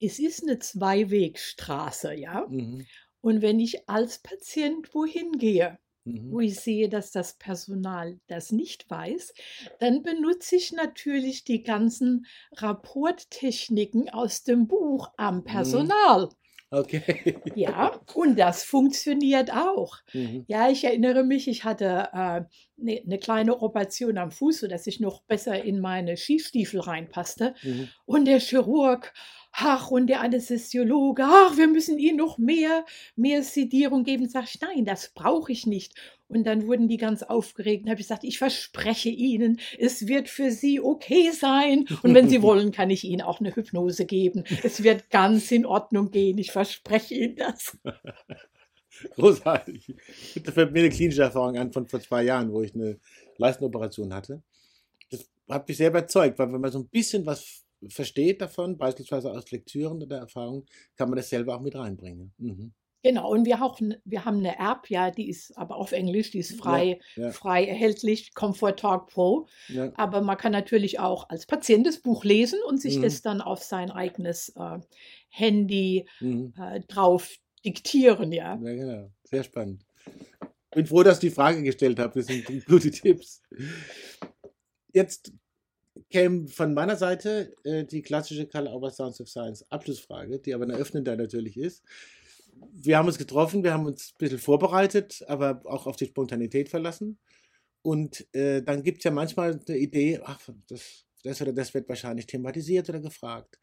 Es 0.00 0.18
ist 0.18 0.42
eine 0.42 0.58
Zweiwegstraße, 0.58 2.14
ja. 2.14 2.46
Mhm. 2.48 2.86
Und 3.20 3.42
wenn 3.42 3.60
ich 3.60 3.88
als 3.88 4.20
Patient 4.20 4.94
wohin 4.94 5.32
gehe, 5.32 5.78
mhm. 6.04 6.32
wo 6.32 6.40
ich 6.40 6.58
sehe, 6.58 6.88
dass 6.88 7.10
das 7.10 7.34
Personal 7.34 8.20
das 8.28 8.52
nicht 8.52 8.88
weiß, 8.88 9.34
dann 9.80 10.02
benutze 10.02 10.56
ich 10.56 10.72
natürlich 10.72 11.44
die 11.44 11.62
ganzen 11.62 12.26
Rapporttechniken 12.52 14.08
aus 14.08 14.44
dem 14.44 14.68
Buch 14.68 15.12
am 15.16 15.38
mhm. 15.38 15.44
Personal. 15.44 16.26
Mhm. 16.26 16.34
Okay. 16.70 17.40
Ja, 17.54 17.98
und 18.12 18.38
das 18.38 18.62
funktioniert 18.62 19.50
auch. 19.52 19.96
Mhm. 20.12 20.44
Ja, 20.48 20.68
ich 20.70 20.84
erinnere 20.84 21.24
mich, 21.24 21.48
ich 21.48 21.64
hatte 21.64 22.12
eine 22.12 22.40
äh, 22.40 22.44
ne, 22.76 23.02
ne 23.06 23.18
kleine 23.18 23.62
Operation 23.62 24.18
am 24.18 24.30
Fuß, 24.30 24.60
sodass 24.60 24.86
ich 24.86 25.00
noch 25.00 25.22
besser 25.22 25.64
in 25.64 25.80
meine 25.80 26.16
Skistiefel 26.18 26.80
reinpasste. 26.80 27.54
Mhm. 27.62 27.88
Und 28.04 28.26
der 28.26 28.40
Chirurg 28.40 29.14
ach, 29.52 29.90
und 29.90 30.06
der 30.06 30.20
Anästhesiologe, 30.20 31.24
ach, 31.26 31.56
wir 31.56 31.66
müssen 31.68 31.98
ihnen 31.98 32.18
noch 32.18 32.38
mehr, 32.38 32.84
mehr 33.16 33.42
Sedierung 33.42 34.04
geben. 34.04 34.28
Sag 34.28 34.44
ich, 34.44 34.60
nein, 34.60 34.84
das 34.84 35.10
brauche 35.14 35.50
ich 35.52 35.66
nicht. 35.66 35.94
Und 36.28 36.44
dann 36.44 36.66
wurden 36.66 36.88
die 36.88 36.98
ganz 36.98 37.22
aufgeregt 37.22 37.84
und 37.84 37.90
habe 37.90 37.98
gesagt, 37.98 38.22
ich 38.22 38.38
verspreche 38.38 39.08
Ihnen, 39.08 39.60
es 39.78 40.06
wird 40.06 40.28
für 40.28 40.50
Sie 40.50 40.80
okay 40.80 41.30
sein. 41.30 41.86
Und 42.02 42.14
wenn 42.14 42.28
Sie 42.28 42.42
wollen, 42.42 42.70
kann 42.70 42.90
ich 42.90 43.04
Ihnen 43.04 43.22
auch 43.22 43.40
eine 43.40 43.54
Hypnose 43.54 44.04
geben. 44.04 44.44
Es 44.62 44.82
wird 44.82 45.10
ganz 45.10 45.50
in 45.50 45.64
Ordnung 45.64 46.10
gehen. 46.10 46.36
Ich 46.38 46.52
verspreche 46.52 47.14
Ihnen 47.14 47.36
das. 47.36 47.78
Großartig. 49.14 49.94
Das 50.44 50.54
fällt 50.54 50.72
mir 50.72 50.80
eine 50.80 50.90
klinische 50.90 51.22
Erfahrung 51.22 51.56
an 51.56 51.72
von 51.72 51.86
vor 51.86 52.00
zwei 52.00 52.24
Jahren, 52.24 52.52
wo 52.52 52.62
ich 52.62 52.74
eine 52.74 52.98
Leistenoperation 53.36 54.12
hatte. 54.12 54.42
Das 55.10 55.26
hat 55.48 55.68
mich 55.68 55.76
sehr 55.76 55.90
überzeugt, 55.90 56.38
weil 56.38 56.52
wenn 56.52 56.60
man 56.60 56.72
so 56.72 56.80
ein 56.80 56.88
bisschen 56.88 57.24
was 57.24 57.64
versteht 57.88 58.40
davon, 58.40 58.76
beispielsweise 58.76 59.30
aus 59.30 59.50
Lektüren 59.50 60.02
oder 60.02 60.18
Erfahrungen, 60.18 60.66
kann 60.96 61.08
man 61.08 61.16
das 61.16 61.30
selber 61.30 61.56
auch 61.56 61.60
mit 61.60 61.76
reinbringen. 61.76 62.32
Mhm. 62.38 62.72
Genau, 63.02 63.30
und 63.30 63.46
wir, 63.46 63.62
auch, 63.62 63.78
wir 64.04 64.24
haben 64.24 64.38
eine 64.38 64.58
App, 64.58 64.90
ja, 64.90 65.10
die 65.12 65.28
ist 65.28 65.56
aber 65.56 65.76
auf 65.76 65.92
Englisch, 65.92 66.32
die 66.32 66.40
ist 66.40 66.58
frei, 66.58 66.98
ja, 67.14 67.26
ja. 67.26 67.30
frei 67.30 67.64
erhältlich, 67.64 68.34
Comfort 68.34 68.72
Talk 68.72 69.06
Pro. 69.06 69.46
Ja. 69.68 69.92
Aber 69.96 70.20
man 70.20 70.36
kann 70.36 70.50
natürlich 70.50 70.98
auch 70.98 71.28
als 71.28 71.46
Patient 71.46 71.86
das 71.86 72.00
Buch 72.00 72.24
lesen 72.24 72.58
und 72.66 72.80
sich 72.80 72.98
mhm. 72.98 73.02
das 73.02 73.22
dann 73.22 73.40
auf 73.40 73.62
sein 73.62 73.92
eigenes 73.92 74.48
äh, 74.56 74.78
Handy 75.28 76.06
mhm. 76.18 76.52
äh, 76.58 76.80
drauf 76.88 77.36
diktieren, 77.64 78.32
ja. 78.32 78.58
Ja, 78.60 78.74
genau. 78.74 79.10
Sehr 79.24 79.44
spannend. 79.44 79.84
Bin 80.72 80.86
froh, 80.86 81.02
dass 81.02 81.18
ich 81.18 81.30
die 81.30 81.34
Frage 81.34 81.62
gestellt 81.62 81.98
habe. 81.98 82.18
Das 82.18 82.26
sind 82.26 82.44
gute 82.66 82.90
Tipps. 82.90 83.42
Jetzt 84.92 85.32
käme 86.10 86.48
von 86.48 86.74
meiner 86.74 86.96
Seite 86.96 87.54
äh, 87.64 87.84
die 87.84 88.02
klassische 88.02 88.46
Karl 88.46 88.68
Auber 88.68 88.90
Sounds 88.90 89.20
of 89.20 89.28
Science 89.28 89.64
Abschlussfrage, 89.70 90.38
die 90.38 90.54
aber 90.54 90.64
eine 90.64 90.74
öffnende 90.74 91.16
natürlich 91.16 91.56
ist. 91.56 91.84
Wir 92.72 92.98
haben 92.98 93.06
uns 93.06 93.18
getroffen, 93.18 93.62
wir 93.64 93.72
haben 93.72 93.86
uns 93.86 94.12
ein 94.12 94.18
bisschen 94.18 94.38
vorbereitet, 94.38 95.24
aber 95.28 95.62
auch 95.64 95.86
auf 95.86 95.96
die 95.96 96.06
Spontanität 96.06 96.68
verlassen. 96.68 97.18
Und 97.82 98.26
äh, 98.34 98.62
dann 98.62 98.82
gibt 98.82 98.98
es 98.98 99.04
ja 99.04 99.10
manchmal 99.10 99.60
eine 99.66 99.78
Idee, 99.78 100.20
ach, 100.22 100.40
das, 100.68 101.06
das 101.22 101.40
oder 101.40 101.52
das 101.52 101.74
wird 101.74 101.88
wahrscheinlich 101.88 102.26
thematisiert 102.26 102.88
oder 102.88 103.00
gefragt. 103.00 103.58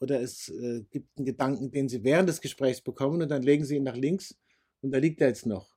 Oder 0.00 0.20
es 0.20 0.48
äh, 0.48 0.82
gibt 0.90 1.16
einen 1.16 1.26
Gedanken, 1.26 1.70
den 1.70 1.88
Sie 1.88 2.02
während 2.02 2.28
des 2.28 2.40
Gesprächs 2.40 2.80
bekommen 2.80 3.22
und 3.22 3.28
dann 3.30 3.42
legen 3.42 3.64
Sie 3.64 3.76
ihn 3.76 3.84
nach 3.84 3.96
links 3.96 4.36
und 4.80 4.92
da 4.92 4.98
liegt 4.98 5.20
er 5.20 5.28
jetzt 5.28 5.46
noch. 5.46 5.76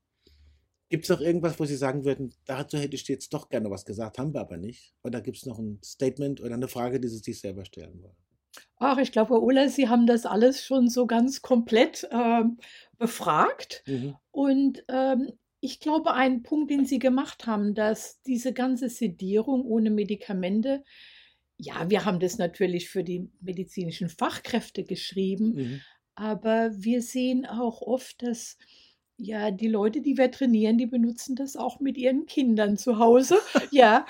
Gibt 0.90 1.06
es 1.06 1.10
noch 1.10 1.22
irgendwas, 1.22 1.60
wo 1.60 1.66
Sie 1.66 1.76
sagen 1.76 2.06
würden, 2.06 2.34
dazu 2.46 2.78
hätte 2.78 2.96
ich 2.96 3.08
jetzt 3.08 3.34
doch 3.34 3.50
gerne 3.50 3.70
was 3.70 3.84
gesagt, 3.84 4.18
haben 4.20 4.34
wir 4.34 4.42
aber 4.42 4.58
nicht? 4.58 4.94
Oder 5.04 5.22
gibt 5.22 5.38
es 5.38 5.46
noch 5.46 5.60
ein 5.60 5.80
Statement 5.84 6.40
oder 6.40 6.54
eine 6.54 6.68
Frage, 6.68 7.00
die 7.00 7.08
Sie 7.08 7.18
sich 7.18 7.40
selber 7.40 7.66
stellen 7.66 8.02
wollen? 8.02 8.23
Ach, 8.78 8.98
ich 8.98 9.12
glaube, 9.12 9.36
Herr 9.36 9.44
Ola, 9.44 9.70
Sie 9.70 9.88
haben 9.88 10.08
das 10.08 10.26
alles 10.26 10.66
schon 10.66 10.90
so 10.90 11.08
ganz 11.08 11.42
komplett 11.42 12.08
ähm, 12.12 12.58
befragt. 12.98 13.84
Mhm. 13.86 14.16
Und 14.32 14.84
ähm, 14.90 15.32
ich 15.60 15.80
glaube, 15.80 16.14
ein 16.14 16.44
Punkt, 16.44 16.70
den 16.70 16.86
Sie 16.86 17.00
gemacht 17.00 17.48
haben, 17.48 17.74
dass 17.74 18.22
diese 18.24 18.52
ganze 18.52 18.90
Sedierung 18.90 19.64
ohne 19.66 19.92
Medikamente, 19.92 20.84
ja, 21.58 21.90
wir 21.90 22.04
haben 22.04 22.20
das 22.20 22.38
natürlich 22.38 22.90
für 22.90 23.04
die 23.04 23.30
medizinischen 23.40 24.10
Fachkräfte 24.10 24.84
geschrieben, 24.84 25.54
mhm. 25.56 25.82
aber 26.16 26.72
wir 26.76 27.02
sehen 27.02 27.46
auch 27.46 27.82
oft, 27.82 28.22
dass 28.24 28.58
ja, 29.18 29.52
die 29.52 29.68
Leute, 29.68 30.02
die 30.02 30.18
wir 30.18 30.32
trainieren, 30.32 30.78
die 30.78 30.88
benutzen 30.88 31.36
das 31.36 31.56
auch 31.56 31.80
mit 31.80 31.98
ihren 31.98 32.26
Kindern 32.26 32.78
zu 32.78 33.00
Hause. 33.00 33.38
ja. 33.72 34.06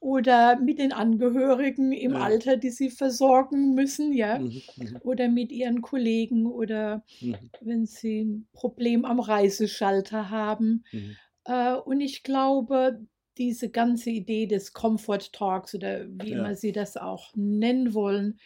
Oder 0.00 0.58
mit 0.58 0.78
den 0.78 0.94
Angehörigen 0.94 1.92
im 1.92 2.12
ja. 2.12 2.20
Alter, 2.20 2.56
die 2.56 2.70
sie 2.70 2.88
versorgen 2.88 3.74
müssen, 3.74 4.14
ja. 4.14 4.38
Mhm, 4.38 4.62
mhm. 4.76 4.96
Oder 5.02 5.28
mit 5.28 5.52
ihren 5.52 5.82
Kollegen 5.82 6.46
oder 6.46 7.04
mhm. 7.20 7.36
wenn 7.60 7.84
sie 7.84 8.22
ein 8.22 8.48
Problem 8.54 9.04
am 9.04 9.20
Reiseschalter 9.20 10.30
haben. 10.30 10.84
Mhm. 10.90 11.16
Äh, 11.44 11.74
und 11.74 12.00
ich 12.00 12.22
glaube, 12.22 13.06
diese 13.36 13.68
ganze 13.68 14.10
Idee 14.10 14.46
des 14.46 14.72
Comfort 14.72 15.32
Talks 15.32 15.74
oder 15.74 16.06
wie 16.08 16.30
ja. 16.30 16.38
immer 16.38 16.56
Sie 16.56 16.72
das 16.72 16.96
auch 16.96 17.32
nennen 17.34 17.92
wollen, 17.92 18.38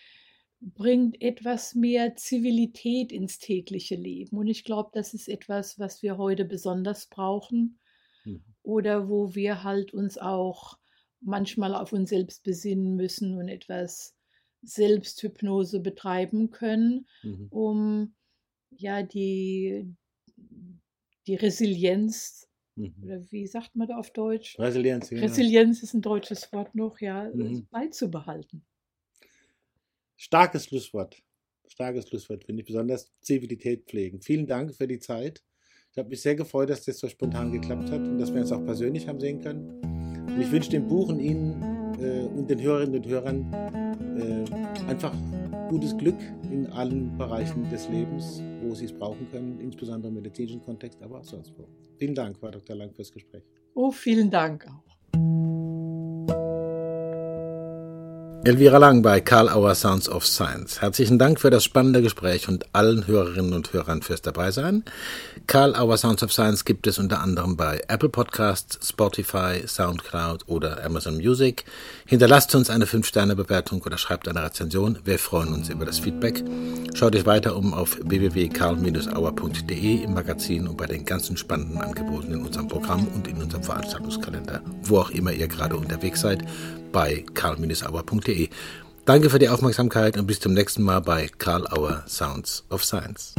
bringt 0.61 1.21
etwas 1.23 1.75
mehr 1.75 2.17
Zivilität 2.17 3.13
ins 3.13 3.39
tägliche 3.39 3.97
Leben. 3.97 4.39
Und 4.39 4.49
ich 4.49 4.65
glaube, 4.65 4.91
das 4.93 5.15
ist 5.15 5.29
etwas, 5.29 5.79
was 5.79 6.03
wir 6.03 6.17
heute 6.17 6.45
besonders 6.45 7.07
brauchen. 7.07 7.79
Mhm. 8.25 8.43
Oder 8.63 9.09
wo 9.09 9.35
wir 9.35 9.63
halt 9.63 9.93
uns 9.93 10.17
auch 10.19 10.79
manchmal 11.25 11.75
auf 11.75 11.93
uns 11.93 12.11
selbst 12.11 12.43
besinnen 12.43 12.97
müssen 12.97 13.37
und 13.37 13.49
etwas 13.49 14.15
Selbsthypnose 14.63 15.81
betreiben 15.81 16.51
können, 16.51 17.07
mhm. 17.23 17.47
um 17.51 18.15
ja 18.71 19.03
die, 19.03 19.95
die 21.27 21.35
Resilienz, 21.35 22.49
mhm. 22.77 22.95
oder 23.03 23.31
wie 23.31 23.47
sagt 23.47 23.75
man 23.77 23.89
da 23.89 23.97
auf 23.97 24.11
Deutsch? 24.13 24.59
Resilienz, 24.59 25.11
ja. 25.11 25.21
Resilienz 25.21 25.83
ist 25.83 25.95
ein 25.95 26.03
deutsches 26.03 26.53
Wort 26.53 26.75
noch, 26.75 27.01
ja, 27.01 27.31
mhm. 27.33 27.67
beizubehalten. 27.71 28.65
Starkes 30.17 30.67
Schlusswort. 30.67 31.23
Starkes 31.67 32.09
Schlusswort, 32.09 32.45
finde 32.45 32.61
ich 32.61 32.67
besonders 32.67 33.13
Zivilität 33.21 33.87
pflegen. 33.87 34.21
Vielen 34.21 34.47
Dank 34.47 34.75
für 34.75 34.87
die 34.87 35.01
Zeit. 35.01 35.43
Ich 35.91 35.99
habe 35.99 36.09
mich 36.09 36.23
sehr 36.23 36.35
gefreut, 36.35 36.71
dass 36.71 36.85
das 36.85 36.99
so 36.99 37.09
spontan 37.09 37.53
geklappt 37.53 37.91
hat 37.91 38.01
und 38.01 38.19
dass 38.19 38.33
wir 38.33 38.41
uns 38.41 38.53
auch 38.53 38.65
persönlich 38.65 39.07
haben 39.07 39.21
sehen 39.21 39.41
können. 39.41 39.84
Und 40.27 40.41
ich 40.41 40.51
wünsche 40.51 40.71
dem 40.71 40.89
Buch 40.89 41.09
und 41.09 41.21
Ihnen 41.21 41.63
äh, 42.01 42.27
und 42.27 42.49
den 42.49 42.61
Hörerinnen 42.61 42.97
und 42.97 43.07
Hörern 43.07 43.47
äh, 44.19 44.91
einfach 44.91 45.15
gutes 45.69 45.97
Glück 45.97 46.19
in 46.51 46.67
allen 46.67 47.17
Bereichen 47.17 47.69
des 47.71 47.89
Lebens, 47.89 48.43
wo 48.63 48.75
Sie 48.75 48.87
es 48.87 48.93
brauchen 48.93 49.29
können, 49.31 49.61
insbesondere 49.61 50.09
im 50.09 50.15
medizinischen 50.15 50.63
Kontext, 50.63 51.03
aber 51.03 51.21
auch 51.21 51.25
sonst 51.25 51.53
wo. 51.59 51.67
Vielen 51.99 52.15
Dank, 52.15 52.39
Frau 52.39 52.51
Dr. 52.51 52.77
Lang, 52.77 52.93
fürs 52.93 53.13
Gespräch. 53.13 53.43
Oh, 53.75 53.91
vielen 53.91 54.31
Dank 54.31 54.67
auch. 54.67 54.94
Elvira 58.47 58.77
Lang 58.77 59.01
bei 59.01 59.23
Karl 59.23 59.49
Auer 59.49 59.75
Sounds 59.75 60.07
of 60.07 60.27
Science. 60.27 60.83
Herzlichen 60.83 61.19
Dank 61.19 61.41
für 61.41 61.49
das 61.49 61.65
spannende 61.65 62.03
Gespräch 62.03 62.47
und 62.47 62.67
allen 62.75 63.07
Hörerinnen 63.07 63.55
und 63.55 63.73
Hörern 63.73 64.03
fürs 64.03 64.21
Dabeisein. 64.21 64.85
Karl 65.47 65.75
Auer 65.75 65.97
Sounds 65.97 66.23
of 66.23 66.31
Science 66.31 66.67
gibt 66.67 66.87
es 66.87 66.99
unter 66.99 67.23
anderem 67.23 67.57
bei 67.57 67.81
Apple 67.89 68.11
Podcasts, 68.11 68.87
Spotify, 68.87 69.67
Soundcloud 69.67 70.47
oder 70.47 70.85
Amazon 70.85 71.17
Music. 71.17 71.65
Hinterlasst 72.05 72.55
uns 72.55 72.69
eine 72.69 72.85
5-Sterne-Bewertung 72.85 73.81
oder 73.81 73.97
schreibt 73.97 74.29
eine 74.29 74.45
Rezension. 74.45 74.99
Wir 75.05 75.19
freuen 75.19 75.55
uns 75.55 75.71
über 75.71 75.87
das 75.87 75.99
Feedback. 75.99 76.45
Schaut 76.93 77.17
euch 77.17 77.25
weiter 77.25 77.57
um 77.57 77.73
auf 77.73 77.97
www.karl-auer.de 78.03 80.03
im 80.03 80.13
Magazin 80.13 80.69
und 80.69 80.77
bei 80.77 80.87
den 80.87 81.07
ganzen 81.07 81.39
spannenden 81.39 81.81
Angeboten 81.81 82.35
in 82.35 82.45
unserem 82.45 82.69
Programm 82.69 83.09
und 83.15 83.27
in 83.27 83.41
unserem 83.41 83.63
Veranstaltungskalender, 83.63 84.61
wo 84.83 84.99
auch 84.99 85.11
immer 85.11 85.33
ihr 85.33 85.49
gerade 85.49 85.79
unterwegs 85.79 86.21
seid 86.21 86.45
bei 86.95 87.25
karl-auer.de. 87.35 88.49
Danke 89.05 89.29
für 89.29 89.39
die 89.39 89.51
Aufmerksamkeit 89.51 90.17
und 90.17 90.27
bis 90.27 90.41
zum 90.41 90.55
nächsten 90.55 90.83
Mal 90.83 91.01
bei 91.01 91.29
Karl 91.37 91.67
Auer 91.67 92.05
Sounds 92.09 92.65
of 92.71 92.83
Science. 92.83 93.35